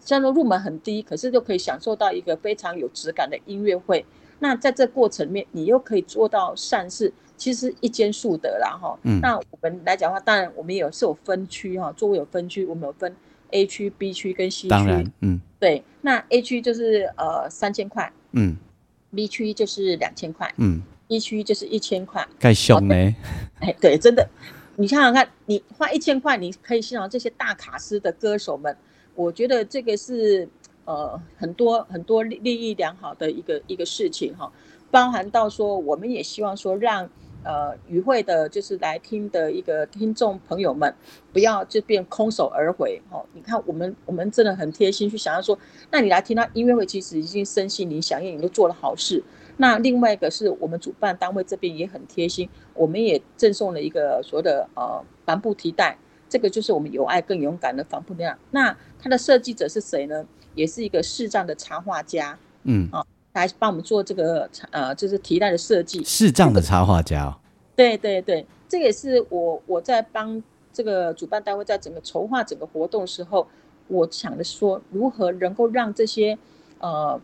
[0.00, 4.04] 虽然说入门很低，可是就可以享受到一个非常有质感的音乐会。
[4.40, 8.98] 那在这过程面，你又可以做到善事，其实一间数得啦哈。
[9.04, 9.20] 嗯。
[9.20, 13.14] 那我们来讲的话，当然我们有是有分区哈，座位有分区，我们有分
[13.50, 14.68] A 区、B 区跟 C 区。
[14.68, 15.40] 当然，嗯。
[15.58, 18.56] 对，那 A 区就是呃三千块，嗯。
[19.14, 20.82] B 区就是两千块，嗯。
[21.06, 22.26] ，B 区就是一千块。
[22.38, 22.94] 盖凶呢。
[23.60, 24.26] 哎，对，真的。
[24.80, 28.74] 你想想看，你花一千块，你可以欣赏这些大卡司的歌手们。
[29.14, 30.48] 我觉得这个是
[30.86, 34.50] 呃很多很多利益良好的一个一个事情哈，
[34.90, 37.06] 包含到说我们也希望说让
[37.44, 40.94] 呃与会的就是来听的一个听众朋友们
[41.30, 43.22] 不要就变空手而回哦。
[43.34, 45.58] 你看我们我们真的很贴心去想要说，
[45.90, 49.22] 那你来听他音乐会，其实已经身心灵响应，你都做了好事。
[49.60, 55.98] 那另外一个是我们主办单位这边也很贴心，我们也赠送了一个所谓的呃帆布提袋，
[56.30, 58.34] 这个就是我们有爱更勇敢的帆布提袋。
[58.52, 60.24] 那它的设计者是谁呢？
[60.54, 66.02] 也是一个视障的插画家，嗯啊，来帮我们做这个呃就是提袋的设计。
[66.04, 67.36] 视障的插画家，
[67.76, 70.42] 对对对，这也是我我在帮
[70.72, 73.46] 这个主办单位在整个筹划整个活动时候，
[73.88, 76.38] 我想的说如何能够让这些
[76.78, 77.20] 呃。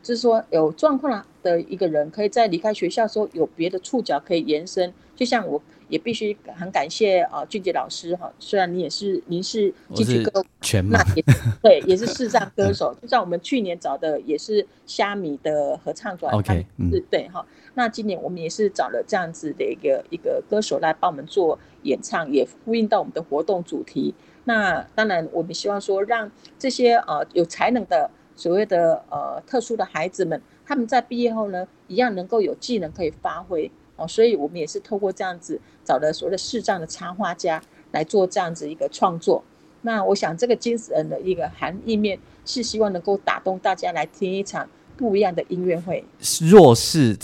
[0.00, 4.92] 就是说，有状况的一个人，可以在离开学校时候有别的触角可以延伸。
[5.16, 8.30] 就像我也必须很感谢啊，俊杰老师哈。
[8.38, 10.44] 虽然你也是，您是京剧歌，
[10.90, 11.24] 那也
[11.60, 12.94] 对，也是视障歌手。
[13.00, 17.44] 就像我们去年找的也是虾米的合唱团，OK，是对哈。
[17.74, 24.14] 那今年我们也是找了这样子的一个一个歌手来帮我们做演唱，也呼应到我们的活动主题。
[24.44, 28.10] 那当然，我们希望说让这些呃有才能的。
[28.38, 39.42] 所谓的呃特殊的孩子们，他们在毕业后呢，一样能够有技能可以发挥哦，所以我们也是透过这样子找的所谓的视障的插画家来做这样子一个创作。
[39.82, 46.04] 那我想这个精神的一个含义面是希望能够打动大家来听一场不一样的音乐会。
[46.48, 47.18] 弱势，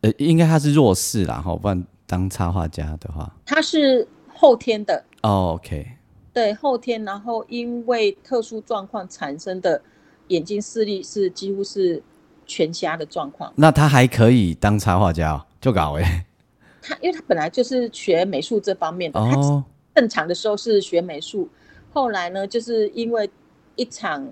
[0.00, 5.04] 呃，应该他是弱势啦，哈，不然当插画家的话，他是后天的。
[5.20, 5.86] OK，
[6.32, 9.80] 对，后天，然后因为特殊状况产生的。
[10.28, 12.02] 眼睛视力是几乎是
[12.46, 16.24] 全瞎的状况，那他还可以当插画家，就搞哎。
[16.80, 19.64] 他因为他本来就是学美术这方面的，他
[19.94, 21.48] 正常的时候是学美术，
[21.92, 23.28] 后来呢，就是因为
[23.76, 24.26] 一场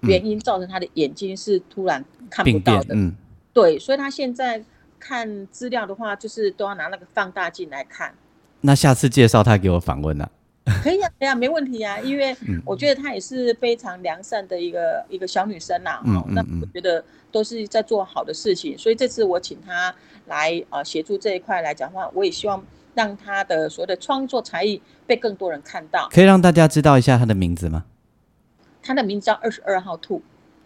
[0.00, 3.14] 原因造成他的眼睛是突然看不到的，嗯，
[3.52, 4.64] 对，所以他现在
[4.98, 8.14] 看资料的话，就是都要拿那个放大镜来看。
[8.62, 10.30] 那下次介绍他给我访问呢？
[10.64, 19.94] 可以啊，可以啊，没问题啊，因为我觉得她也是非常良善的一个一个小女生呐，嗯，那我觉得都是在做好的事情，所以这次我请她
[20.26, 26.08] 来呃协助这一块来讲话，我也希望让她的所有的创作才艺被更多人看到。
[26.12, 27.84] 可以让大家知道一下她的名字吗？
[28.82, 30.22] 她的名字叫二十二号兔。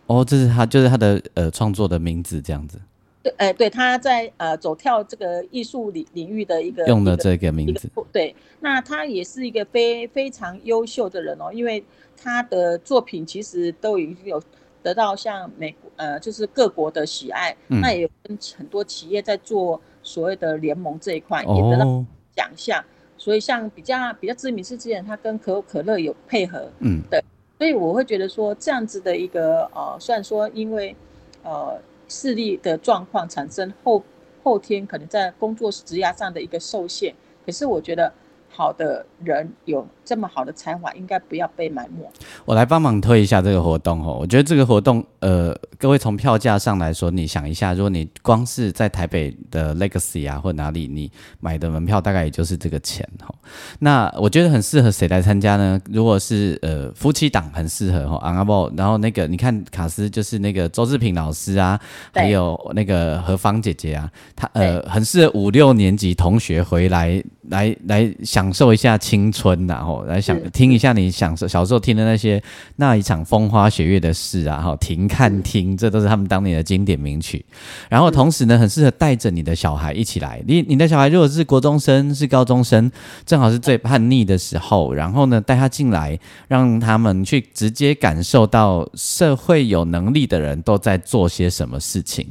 [0.06, 2.80] 哦，这是她就是她的呃创作的名字这样子。
[3.26, 11.84] 对，哎，对，他在呃走跳这个艺术领领域的一个用的这个名字，对，那他也是一个非非常优秀的人哦，因为
[12.16, 14.40] 他的作品其实都已经有
[14.80, 22.04] 得到像美国呃就是各国的喜爱，那也有跟很多企业在做所谓的联盟这一块也得到
[22.36, 22.84] 奖项，
[23.18, 27.20] 所以像比较比较知名是之前他跟可口可乐有配合，嗯，对，
[27.58, 30.94] 所以我会觉得说这样子的一个呃，虽然说因为
[31.42, 31.76] 呃。
[32.08, 34.02] 视力的状况产生后
[34.42, 37.14] 后天可能在工作职涯上的一个受限，
[37.44, 38.12] 可是我觉得。
[38.48, 42.08] 好的人有这么好的才华，应该不要被埋没。
[42.44, 44.16] 我来帮忙推一下这个活动哦。
[44.20, 53.34] 我觉得这个活动，呃，各位从票价上来说，你想一下，如果你光是在台北的 Legacy 啊或哪里，你买的门票大概也就是这个钱哦。
[53.80, 55.80] 那我觉得很适合谁来参加呢？
[55.90, 58.16] 如果是呃夫妻档，很适合哈。
[58.22, 61.78] 阿波，然后那个你看卡斯就是那个周志平老师啊，
[62.14, 68.14] 还有那个何芳姐姐啊，她呃很适合五六年级同学回来来来。
[68.22, 72.42] 享受一下青春，然后来想听一下你小时候听的那些
[72.76, 77.44] 那一场风花雪月的事啊，哈，停看听，这都是他们当年的经典名曲。
[77.88, 80.42] 然后同时呢，很适合带着你的小孩一起来。
[80.46, 82.90] 你你的小孩如果是国中生、是高中生，
[83.24, 86.18] 正好是最叛逆的时候，然后呢，带他进来，
[86.48, 92.26] 让他们去直接感受到社会有能力的人都在做些什么事情。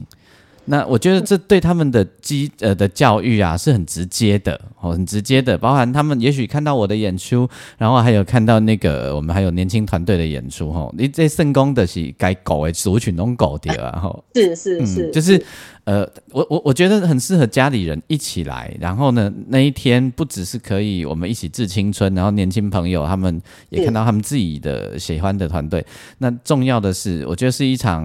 [0.65, 7.47] 那我觉得这对他们的基呃的教育啊是很直接的哦，很直接的，包含他们也许看到我的演出，
[7.77, 10.91] 然后还有看到那个我们还有年轻团队的演出哈。
[10.97, 14.23] 你这圣功的是该狗诶，族群拢狗的啊哈。
[14.33, 15.43] 是是是，就是
[15.85, 25.85] 呃，我我我觉得很适合家里人一起来，然后呢，那一天不只是可以我们一起致青春，然后年轻朋友他们也看到他们自己的喜欢的团队。
[26.17, 28.03] 那重要的是，我觉得是一场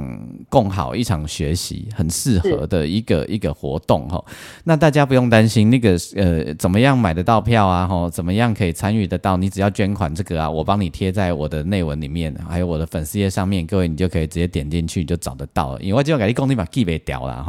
[0.50, 4.22] 共好，一场学习，很适合的一个一个活动哈。
[4.64, 7.86] 那大家不用担心那个呃怎么样买得到票啊？
[7.86, 9.38] 哈，怎么样可以参与得到？
[9.38, 15.80] 你只要捐款这个啊，我帮你贴在我的内文里面，还有我的粉丝页上面，各位你就可以直接点进去就找得到了。
[15.80, 17.42] 因为我就要给你工地把记别掉了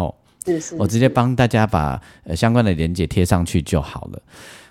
[0.46, 0.76] 哈。
[0.78, 4.22] 我直接帮大家把呃相关的连接贴上去就好了。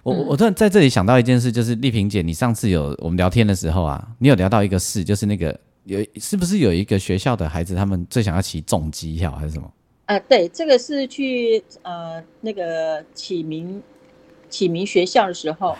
[0.02, 9.70] 我我突然在这里想到一件事，就是丽萍姐，你上次有我们聊天的时候啊，你有聊到一个事，就是那个有是不是有一个学校的孩子，他们最想要骑重机跳还是什么？
[10.06, 13.82] 呃，对，这个是去呃那个启明
[14.48, 15.76] 启明学校的时候，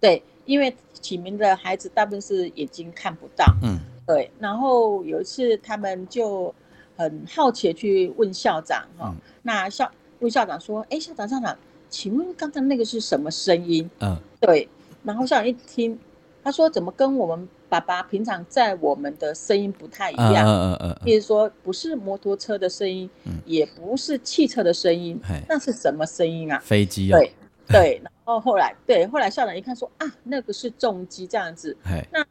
[0.00, 6.54] 对，因为启明的孩子大部分是眼睛看不到，嗯，对，然后有一次他们就。
[6.98, 9.88] 很好奇去问校长哈，那校
[10.18, 11.56] 问校长说：“哎，校长校长，
[11.88, 14.68] 请问刚才那个是什么声音？”嗯，对。
[15.04, 15.96] 然后校长一听，
[16.42, 20.44] 他说：“怎么跟我们爸爸平常在我们的声音不太一样？
[20.44, 23.08] 嗯嗯嗯，比如说不是摩托车的声音，
[23.46, 25.18] 也不是汽车的声音，
[25.48, 26.58] 那是什么声音啊？
[26.58, 27.16] 飞机啊？
[27.16, 27.32] 对
[27.70, 28.00] 对。
[28.02, 31.74] 然后后来对后来校长一看说：啊，那个是重机这样子。
[32.10, 32.26] 那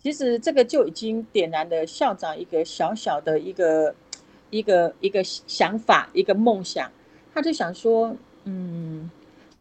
[0.00, 3.92] 其实这个就已经点燃了校长一个小小的一个。
[4.56, 6.88] 一个一个想法，一个梦想，
[7.32, 9.10] 他就想说，嗯，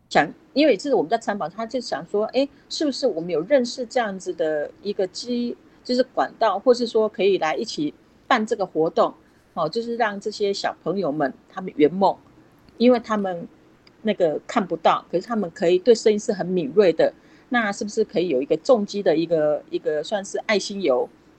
[0.08, 7.92] 想，因为这是我们在参访，他就想说，哎，是不是我们有认识这样子的一个机，就是管道，或是说可以来一起
[8.28, 9.12] 办这个活动，
[9.56, 12.16] 哦，就是让这些小朋友们他们圆梦，
[12.78, 13.48] 因为他们
[14.04, 17.12] 那个看不到，可是他们可以对声音是很敏锐的，
[17.50, 20.84] 那是不是可以有一个重击的一个一个算是爱心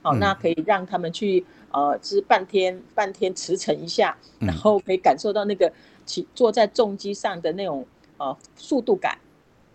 [0.04, 1.44] 油，哦，那可以让他们去。
[1.76, 5.72] 呃，是半天半天驰骋一下，然后可以感受到那个
[6.06, 7.84] 骑坐在重机上的那种
[8.16, 9.18] 呃速度感。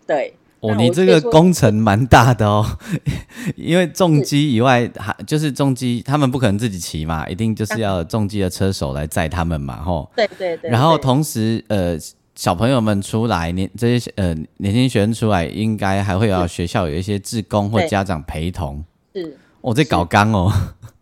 [0.06, 2.64] 对，哦，你这个工程蛮大的哦，
[3.54, 10.10] 因为重机以外还就是重机，他们不可能自己骑嘛，一定就是要重机的车手来载他们嘛，吼。
[10.16, 10.70] 对对对。
[10.70, 11.98] 然后同时呃，
[12.34, 18.82] 小朋友们出来年这些呃年轻学生出来，应该还会有学校有一些志工或家长陪同。
[19.14, 19.36] 是。
[19.60, 20.50] 我在搞纲哦。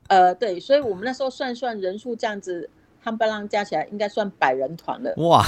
[0.08, 2.68] 呃，对，所以我们那时候算算人数这样子，
[3.04, 5.12] 夯不啷加起来应该算百人团了。
[5.18, 5.44] 哇，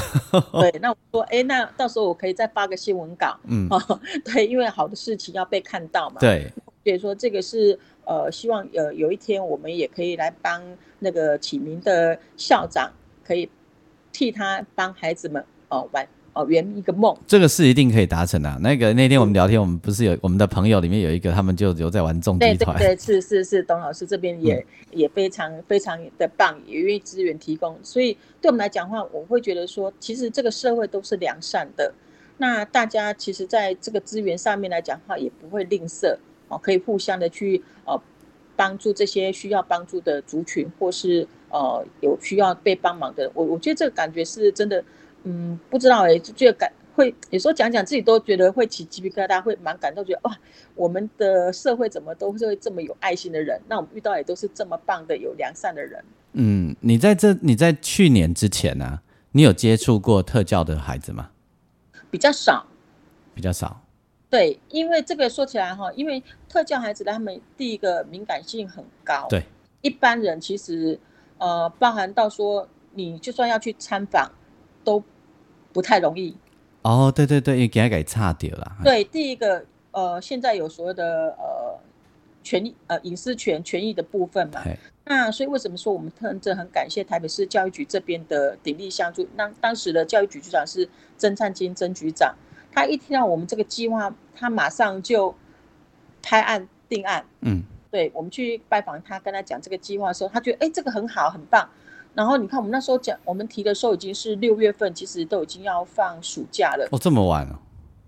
[0.60, 3.36] 对，那我说，哎，那到时候我可以再发个新闻稿。
[3.48, 3.68] 嗯，
[4.24, 6.20] 对，因为好的事情要被看到嘛。
[6.20, 6.52] 对，
[6.84, 10.62] 所以说这个是呃，希望呃有一天我们也可以来帮
[10.98, 12.90] 那个启明的校长，
[13.24, 13.48] 可以
[14.12, 16.06] 替他帮孩子们哦玩。
[16.32, 18.58] 哦，圆一个梦，这个是一定可以达成的。
[18.60, 22.78] 那个那天我们聊天，我们不是有我们的朋友里面有一个，他们就有在玩重机团。
[22.78, 27.76] 对对对，是是是，董老师这边也也非常非常的棒，也愿意资源提供。
[27.82, 31.92] 所以对我们来讲的话，我会觉得说，其实这个社会都是良善的。
[32.38, 36.16] 那大家其实在这个资源上面来讲的话，也不会吝啬
[36.46, 38.00] 哦，可以互相的去呃
[38.54, 43.28] 帮助这些需要帮助的族群，或是呃有需要被帮忙的。
[43.34, 44.84] 我我觉得这个感觉是真的。
[45.24, 50.36] 嗯，不知道哎，就觉得感会有时候讲讲自己都觉得会起鸡皮疙瘩，会蛮感动，觉得哇，
[50.74, 53.60] 我们的社会怎么都会这么有爱心的人？
[53.68, 56.02] 那我们遇到也都是这么棒的、有良善的人。
[56.32, 59.00] 嗯，你在这你在去年之前呢，
[59.32, 61.30] 你有接触过特教的孩子吗？
[62.10, 62.66] 比较少，
[63.34, 63.82] 比较少。
[64.28, 69.44] 对，因为这个说起来哈，因为特教孩子他们第一个敏感性很高，对，
[69.82, 70.98] 一般人其实
[71.38, 74.30] 呃，包含到说你就算要去参访。
[74.84, 75.02] 都
[75.72, 76.36] 不太容易
[76.82, 78.76] 哦，对对对，因为给他给差掉了。
[78.82, 81.78] 对，第一个呃，现在有所谓的呃
[82.42, 84.62] 权益呃隐私权权益的部分嘛，
[85.04, 89.28] 那所以为什么说我们特真很感谢台北市教育局这边的鼎力相助？
[89.36, 92.34] 那当时的教育局局长是曾灿金曾局长，
[92.72, 95.34] 他一听到我们这个计划，他马上就
[96.22, 97.24] 拍案定案。
[97.40, 101.68] 嗯，对，我们去拜访他，跟他讲这个计划的时候，他觉得哎，这个很好，很棒。
[102.12, 106.88] 然后你看，我们那时候讲，我们提的时候已经是六月份，其实都已经要放暑假了。
[106.90, 107.58] 哦，这么晚了？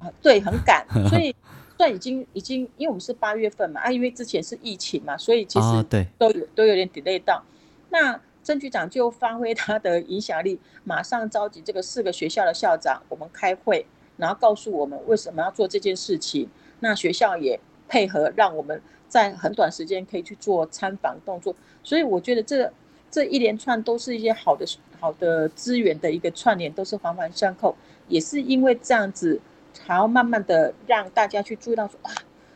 [0.01, 0.85] 啊，对，很赶。
[1.09, 1.35] 所以
[1.79, 7.43] 算已经已经，因为我们是八月份嘛，啊，因为之前是疫情嘛，所以其实对都有都有点 delay 到。
[7.91, 13.87] 那曾局长就发挥他的影响力，马上召集这个四个学校的校长，我们开会，
[14.17, 16.49] 然后告诉我们为什么要做这件事情。
[16.81, 21.55] 那学校也配合，让我们在很短时间可以去做参访动作。
[21.85, 22.73] 所以我觉得这。
[23.13, 24.67] 这一连串都是一些好的
[24.99, 27.77] 好的资源的一个串联，都是环环相扣。
[28.09, 29.41] 也是因为这样子，
[29.73, 32.11] 才要慢慢的让大家去注意到说啊，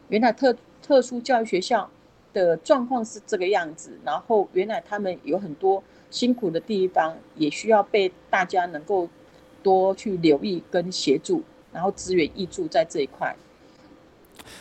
[0.09, 1.89] 原来特特殊教育学校
[2.33, 9.09] 的状况是这个样子，然后原来他们有很多辛苦的地方，也需要被大家能够
[9.63, 11.43] 多去留意跟协助，
[11.73, 13.35] 然后资源挹注在这一块。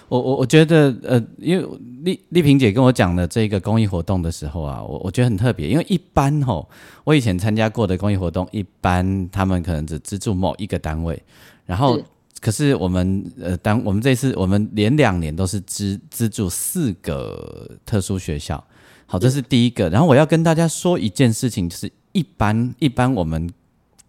[0.07, 1.67] 我我我觉得呃，因为
[2.03, 6.67] 丽丽萍姐跟我讲的这个公益活动的时候啊，我我觉得很特别，因为一般吼，
[7.03, 11.21] 我以前参加过的公益活动，一般他们可能只资助某一个单位，
[11.65, 11.99] 然后
[12.39, 18.63] 可是我们呃，当我们这次我们连两年都是资资助四个特殊学校，
[19.05, 19.89] 好，这是第一个。
[19.89, 23.49] 然后我要跟大家说一件事情，就是一般一般我们。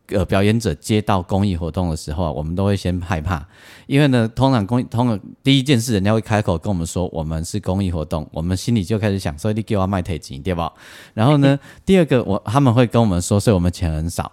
[0.09, 3.45] 呃，表演者接到公益活动的时候啊，我们都会先害怕，
[3.87, 10.73] 因为呢，通常公益通常第一件事，人家会开口跟我们说，我们是公益活动，我们心里就开始想，所以你给我卖腿筋，对吧？
[11.15, 14.31] 然后呢， 第二个我他们会跟我们说，所以我们钱很少。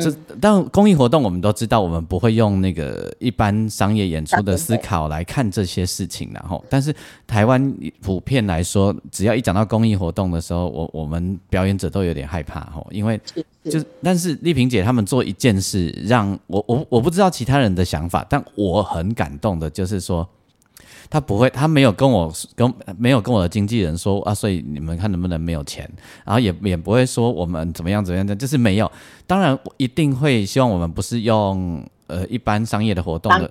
[0.00, 6.94] 这但公益活动我们都知道，我们不会用那个一般商业演出的思考来看这些事情，然后，但是
[7.26, 13.20] 台湾普遍来说，只要一讲到公益活动的时候，我我们表演者都有点害怕，吼，因为
[13.64, 20.26] 就但是丽萍姐他们做一件事，让我我我不知道其他人的想法，但我很感动的，就是说。
[21.12, 25.86] 他不会，他没有跟我跟没有跟我的经纪人说啊，所以你们看能不能没有钱，
[26.24, 28.90] 然后也也不会说我们怎么样怎么样的，就是没有。
[29.26, 33.46] 当然，我一定会希望我们不是用呃一般商业的活动的，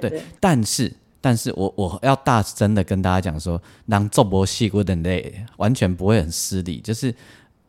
[0.00, 0.20] 对。
[0.40, 7.14] 但是，但是我我要大声的跟大家讲说，让做播戏过的累，完全不会很失礼，就是。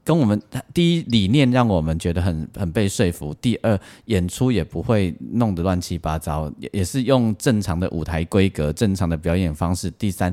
[0.06, 0.40] 跟我们
[0.72, 9.90] 第一理念让我们觉得很很被说服，第二演出也不会弄得乱七八糟，也也是用正常的舞台规格、正常的表演方式。
[9.90, 10.32] 第三，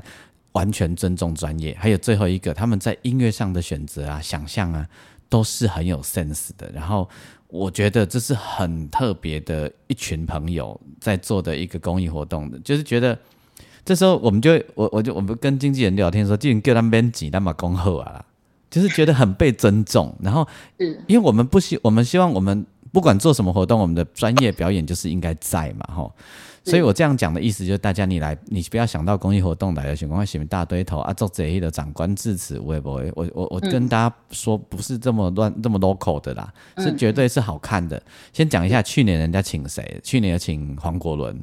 [0.53, 1.75] 完全尊重专业。
[1.81, 4.87] 还有最后一个，他们在音乐上的选择啊、想象啊，
[5.31, 6.71] 都是很有 sense 的。
[6.75, 7.09] 然后
[7.49, 13.19] 我觉得这是很特别的一群朋友在做的一个公益活动的，就是觉得
[13.87, 18.23] 这时候我们就我我就我们跟经纪人聊天说，既然叫他们挤那么恭贺啊。
[18.73, 20.49] 就是觉得很被尊重，然后，
[21.07, 26.11] 因为我们不希，我们希望我们不管做什么活动，我们的专业表演就是应该在嘛，吼。
[26.65, 33.13] 所以我这样讲的意思就是，大家你来，你不要想到公益活动来的情况下，前面大堆头啊，做这一的长官致辞，会不会？
[33.17, 38.01] 我我我跟大家说，不是这么乱，这么 local 的啦，是绝对是好看的。
[38.33, 40.01] 先讲一下去年人家请谁？
[40.05, 41.37] 去年有请黄国伦，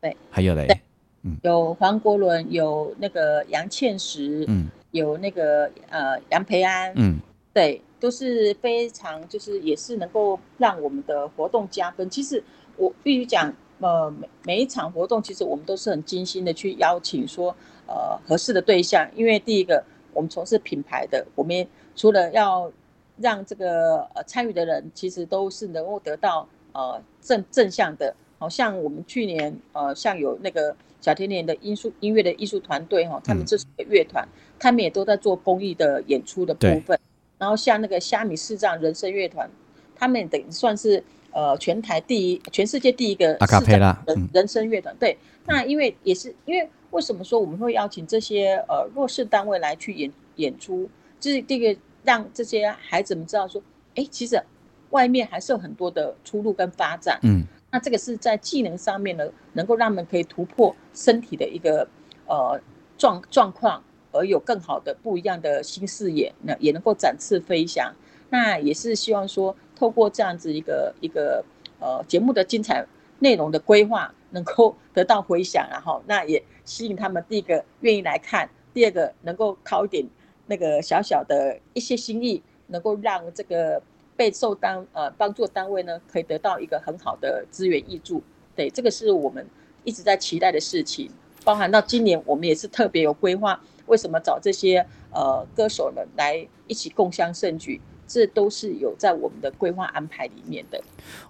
[0.00, 0.80] 对，还有嘞，
[1.22, 4.66] 嗯，有黄国伦，有那个杨倩石，嗯。
[4.92, 7.18] 有那个呃杨培安，嗯，
[7.52, 12.08] 对，都是非常就是也是能够让我们的活动加分。
[12.08, 12.42] 其实
[12.76, 17.54] 我必须讲，呃每每一场活动，其实我们都是很精心的去邀请说
[17.86, 22.72] 呃合适的对象，因为第一个我们从事品牌的，我们除了要
[23.18, 28.14] 让这个呃参与的人，其实都是能够得到呃正正向的。
[28.38, 30.74] 好像我们去年呃像有那个。
[30.98, 34.26] 小甜甜的音术音乐的艺术团队哈，他们这是个乐团，
[34.58, 36.98] 他们也都在做公益的演出的部分。
[37.38, 39.48] 然后像那个虾米视障人生乐团，
[39.94, 41.02] 他们等于算是
[41.32, 44.94] 呃全台第一、全世界第一个视障人人声乐团。
[44.98, 50.88] 对，那因为也是因为为什么说我们会邀请这些呃弱势单位来去演演出，
[51.20, 53.62] 就是这个让这些孩子们知道说，
[53.94, 54.42] 哎，其实
[54.90, 57.18] 外面还是有很多的出路跟发展。
[57.22, 57.44] 嗯。
[57.68, 61.86] 那这个是在技能上面呢，能够让他们可以突破身体的一个
[62.26, 62.58] 呃
[62.96, 63.82] 状状况，
[64.16, 67.92] 而有更好的不一样的新视野，那也能够展翅飞翔。
[68.30, 71.44] 那也是希望说，透过这样子一个一个
[71.78, 72.84] 呃节目的精彩
[73.20, 80.04] 内容的规划，能够得到回响，然后那也吸引他们第一个愿意来看，第二个能够靠一点
[80.46, 83.82] 那个小小的一些心意，能够让这个。
[84.18, 88.22] 被受单呃帮助单位呢，可以得到一个很好的资源益助，
[88.54, 89.46] 对，这个是我们
[89.84, 91.10] 一直在期待的事情。
[91.44, 100.80] 包含到今年，我们也是特别有规划，为什么找这些呃歌手们来一起共襄盛举，这都是有在我们的规划安排里面的。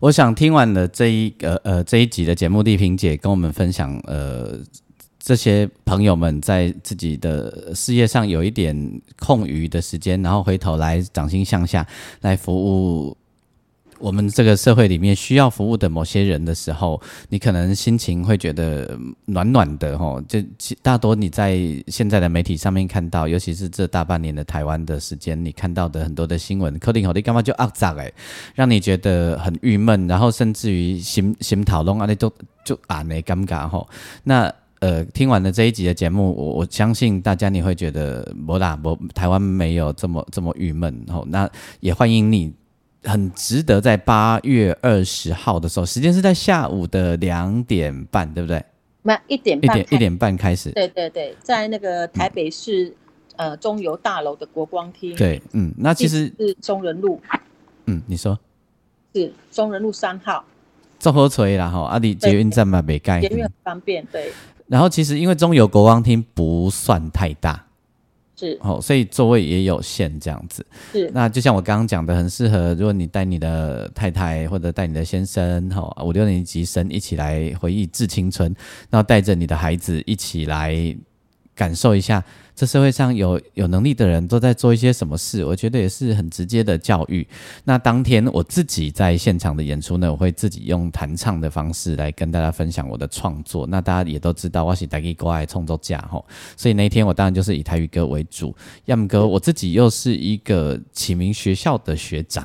[0.00, 4.60] 我想听完了这一个呃这一集的节目，丽萍姐跟我们分享呃。
[5.18, 11.84] 这些朋友们在自己的事业上有一点空余的时间，然后回头来掌心向下
[12.20, 13.16] 来服务
[13.98, 20.20] 我们这个社会里面需要服务的某些人的时候，你可能心情会觉得暖暖的吼。
[20.22, 20.38] 就
[20.82, 28.12] 大多你在现在的媒体上面看到，尤其是这大半年的台湾的时间，你看到的很多的新闻，柯林好，你干嘛就肮脏诶，
[28.54, 32.32] 让你觉得很郁闷，然后甚至于心 心讨论啊，你都
[32.64, 33.88] 就啊那尴尬吼。
[34.24, 41.02] 那呃，听完了这一集的节目，我我相信大家你会觉得，不啦，不，台湾没有这么这么郁闷。
[41.08, 41.48] 吼，那
[41.80, 42.52] 也欢迎你，
[43.06, 48.62] 很值得在八月二十号的时候，时间是在下午的两点半，对不对？
[49.02, 50.70] 那一点半，一点一点半开始。
[50.72, 52.92] 对对对，在那个台北市
[53.36, 55.14] 呃中油大楼的国光厅。
[55.14, 57.20] 对，嗯，那其实是中仁路。
[57.86, 58.36] 嗯，你说
[59.14, 60.44] 是中仁路三号。
[60.98, 64.32] 综合锤啦哈，阿里捷运站嘛没盖，捷运很方便，对。
[64.66, 67.65] 然后其实因为中油国光厅不算太大。
[68.38, 70.64] 是哦，所以座位也有限，这样子。
[70.92, 78.54] 是，那就像我刚刚讲的，很适合如果你带你的太太或者带你的先生，哈，五六年级生一起来回忆致青春，
[78.90, 80.94] 然后带着你的孩子一起来
[81.54, 82.22] 感受一下。
[82.56, 87.24] 这社会上有有能力的人都在做一些什么事，我觉得也是很直接的教育。
[87.64, 93.66] 那当天我自己在现场的演出呢，我会自己用弹唱的方式来跟大家分享我的创作。
[93.66, 96.24] 那大家也都知道，我是台语歌爱创作家吼，
[96.56, 98.56] 所以那天我当然就是以台语歌为主。
[98.86, 102.42] 要么哥我自己又是一个启明学校的学长，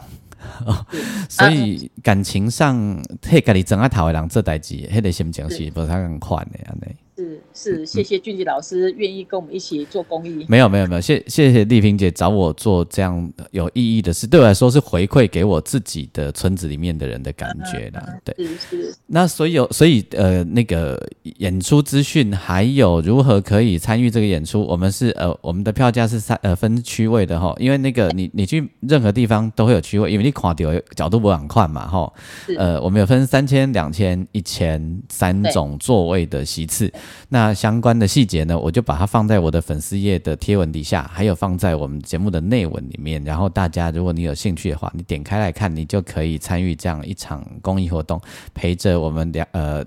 [1.29, 6.93] 所以感情上嘿，家里真爱讨的人做代志，嘿，得先讲是不是很快的安尼。
[7.21, 10.45] 是是，谢谢俊杰老师愿意跟我们一起做公益。
[10.47, 18.03] 没有没有没有，谢谢谢丽萍姐找我做这样有意义的事，对我来说是回馈给我自己的村子里面的人的感觉啦。
[18.23, 18.95] 对，是是。
[19.07, 21.01] 那所以有所以呃那个
[21.37, 32.13] 演出资讯还有如何可以参与这个演出，我们是呃我们的票价是三呃分区位的哈，因为那个你你去任何地方都会有区位，因为你跨掉角度不很快嘛哈。
[32.57, 36.91] 呃，我们有分三千、两千、一千三种座位的席次。
[37.29, 43.23] 那相关的细节呢，我就把它放在我的粉丝页的贴文底下，还有放在我们节目的内文里面。
[43.23, 48.21] 然后大家，如果你有兴趣的话，你点开来看，你就可以参与这样一场公益活动，
[48.53, 49.85] 陪着我们两呃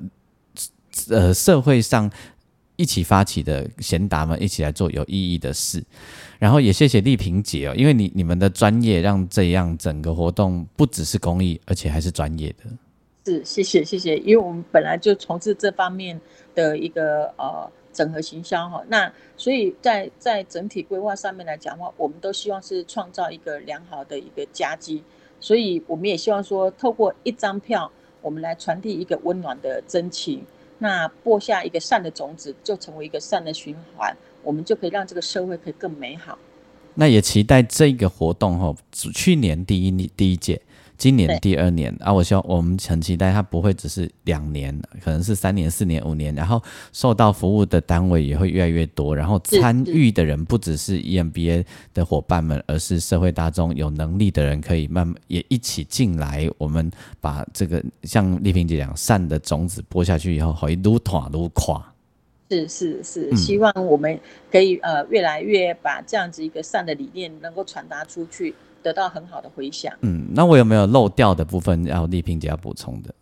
[1.09, 2.11] 呃社会上
[2.77, 5.85] 一起发起的贤达们一起来做有意义的事。
[6.39, 12.65] 然后也谢谢丽萍姐哦，因为你你们的专业让这样整个活动不只是公益，而且还是专业的。
[13.25, 16.21] 是，谢谢谢谢，因为我们本来就从事这方面。
[16.55, 25.03] 的一个呃整合行销哈，那所以在在整体规划上面来讲的话，我们都希望是创造一个良好的一个佳绩，
[25.41, 27.91] 所以我们也希望说，透过一张票，
[28.23, 30.45] 我们来传递一个温暖的真情，
[30.79, 36.39] 那播下一个善的种子，就成为一个善的循环，我们就可以让这个社会可以更美好。
[36.95, 40.63] 那也期待这个活动哈，去年第一第一届。
[40.97, 56.49] 今年第二年啊，我希望我们很期待它不会只是两年，可能是三年、四年、五年，然后受到服务的单位也会越来越多，然后参与的人不只是 EMBA 的伙伴们，而是社会大众有能力的人可以慢慢也一起进来。
[56.59, 56.91] 我们
[57.21, 61.85] 把这个像丽萍姐讲善的种子播下去以后，会撸团撸垮。
[62.51, 64.21] 是是是，希望我们
[64.53, 68.55] 可以呃越来越把这样子一个善的理念能够传达出去。
[68.85, 69.93] 得到很好的回响。
[70.03, 73.13] 嗯，那我有没有漏掉的部分要丽萍姐要补充的？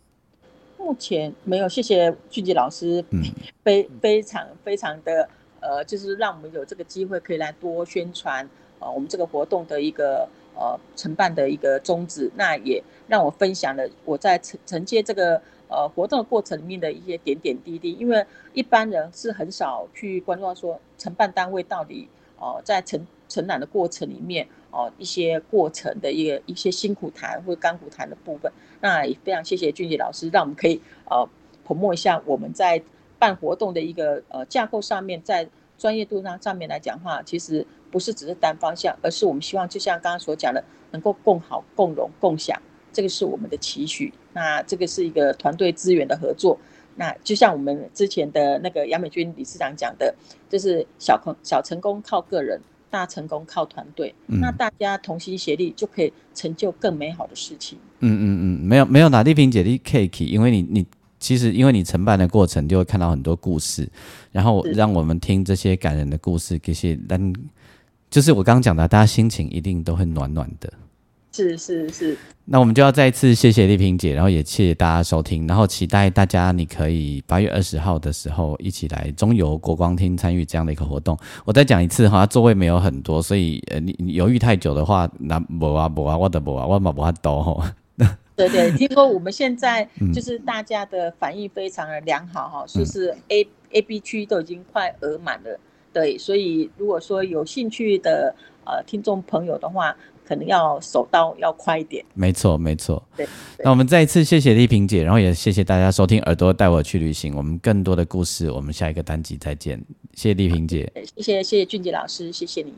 [0.77, 3.03] 目前没有，谢谢俊杰老师。
[3.11, 3.23] 嗯，
[3.63, 5.27] 非非常非常的
[5.61, 8.47] 呃，就是让我们有这个机会可以来多宣传
[8.79, 12.29] 呃我们这个活动的一个呃承办的一个宗旨。
[12.35, 17.93] 那也让我分享了我在承承接这个呃活动的过程里面的一些点点滴滴。
[17.93, 24.45] 因为一般人是很少去关注到说承办单位到底哦在承承揽的过程里面。
[24.73, 28.51] 哦，一些过程的一个一些辛苦谈或者甘苦谈的部分，
[28.81, 31.29] 那也非常谢谢俊杰老师，让我们可以呃
[31.63, 32.81] 捧墨一下我们在
[33.19, 35.47] 办活动的一个呃架构上面，在
[35.77, 42.59] 专业度上上面来讲话，其实不是只是单方向，而是我们希望就像刚刚所讲的，能够共好、共荣、共享，
[42.91, 44.11] 这个是我们的期许。
[44.33, 46.57] 那这个是一个团队资源的合作，
[46.95, 50.15] 那就像我们之前的那个杨美君理事长讲的，
[50.49, 52.59] 就是小成小成功靠个人。
[52.93, 57.75] 大成功靠团队，那大家同心协力就可以成就更美好的事情。
[58.01, 60.85] 嗯嗯嗯，没有没有拿丽萍姐的 cake，因为你你
[61.19, 63.89] 其实因为你承办的过程就会看到很多故事，
[64.31, 67.33] 然后让我们听这些感人的故事，这些但
[68.11, 70.71] 就是我刚刚讲的，大家心情一定都会暖暖的。
[71.35, 72.15] 是是是，
[72.45, 81.17] 那我们就要再一次谢谢丽萍姐，然后也谢谢大家收听，然后期待大家你可以八月二十号的时候一起来中油国光厅参与这样的一个活动。
[81.43, 87.75] 我再讲一次哈，座位没有很多，所以呃你你犹豫太久的话，那不啊不啊，我的不啊，我嘛不啊多哈。
[88.35, 95.59] 对对，听说我们现在就是大家的反应非常的良好哈，说是 A A B 区都已经快额满了，
[95.91, 99.95] 对，所以如果说有兴趣的呃听众朋友的话。
[100.27, 103.01] 可能要手刀要快一点，没错没错。
[103.15, 103.27] 对，
[103.63, 109.77] 那我们再一次谢谢丽萍姐，然后也谢谢大家收听《耳朵带我去旅行》，我们更多的故事，我们下一个单集再见。
[110.13, 112.73] 谢谢丽萍姐，谢谢谢谢俊杰老师，谢谢你。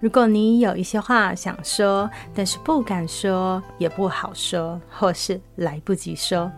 [0.00, 6.52] 如果你有一些话想说，但是不敢说，也不好说，或是来不及说。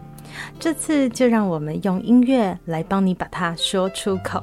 [0.58, 4.42] 这次就让我们用音乐来帮你把它说出口。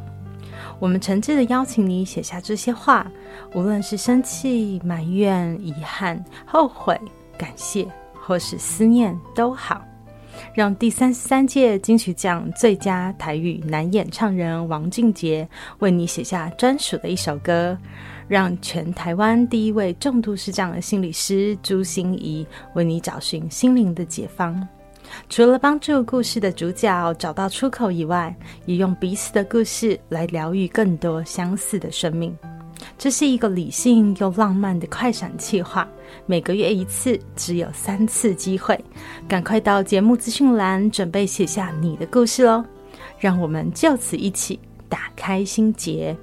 [0.83, 3.09] 我们诚挚的邀请你写下这些话，
[3.53, 6.99] 无论是生气、埋怨、遗憾、后悔、
[7.37, 9.81] 感谢，或是思念都好。
[10.53, 15.47] 让第三十三届金曲奖最佳台语男演唱人王俊杰
[15.79, 17.77] 为你写下专属的一首歌，
[18.27, 24.67] 让全台湾第一位重度失障的心理师朱心怡为你找寻心灵的解放。
[25.29, 28.35] 除了帮助故事的主角找到出口以外，
[28.65, 32.35] 也用彼此的故事来疗愈更多相似的生命。
[32.97, 35.87] 这是一个理性又浪漫的快闪计划，
[36.25, 38.77] 每个月一次，只有三次机会，
[39.27, 42.63] 赶快到节目资讯栏准备写下你的故事喽！
[43.19, 44.59] 让我们就此一起
[44.89, 46.15] 打开心结。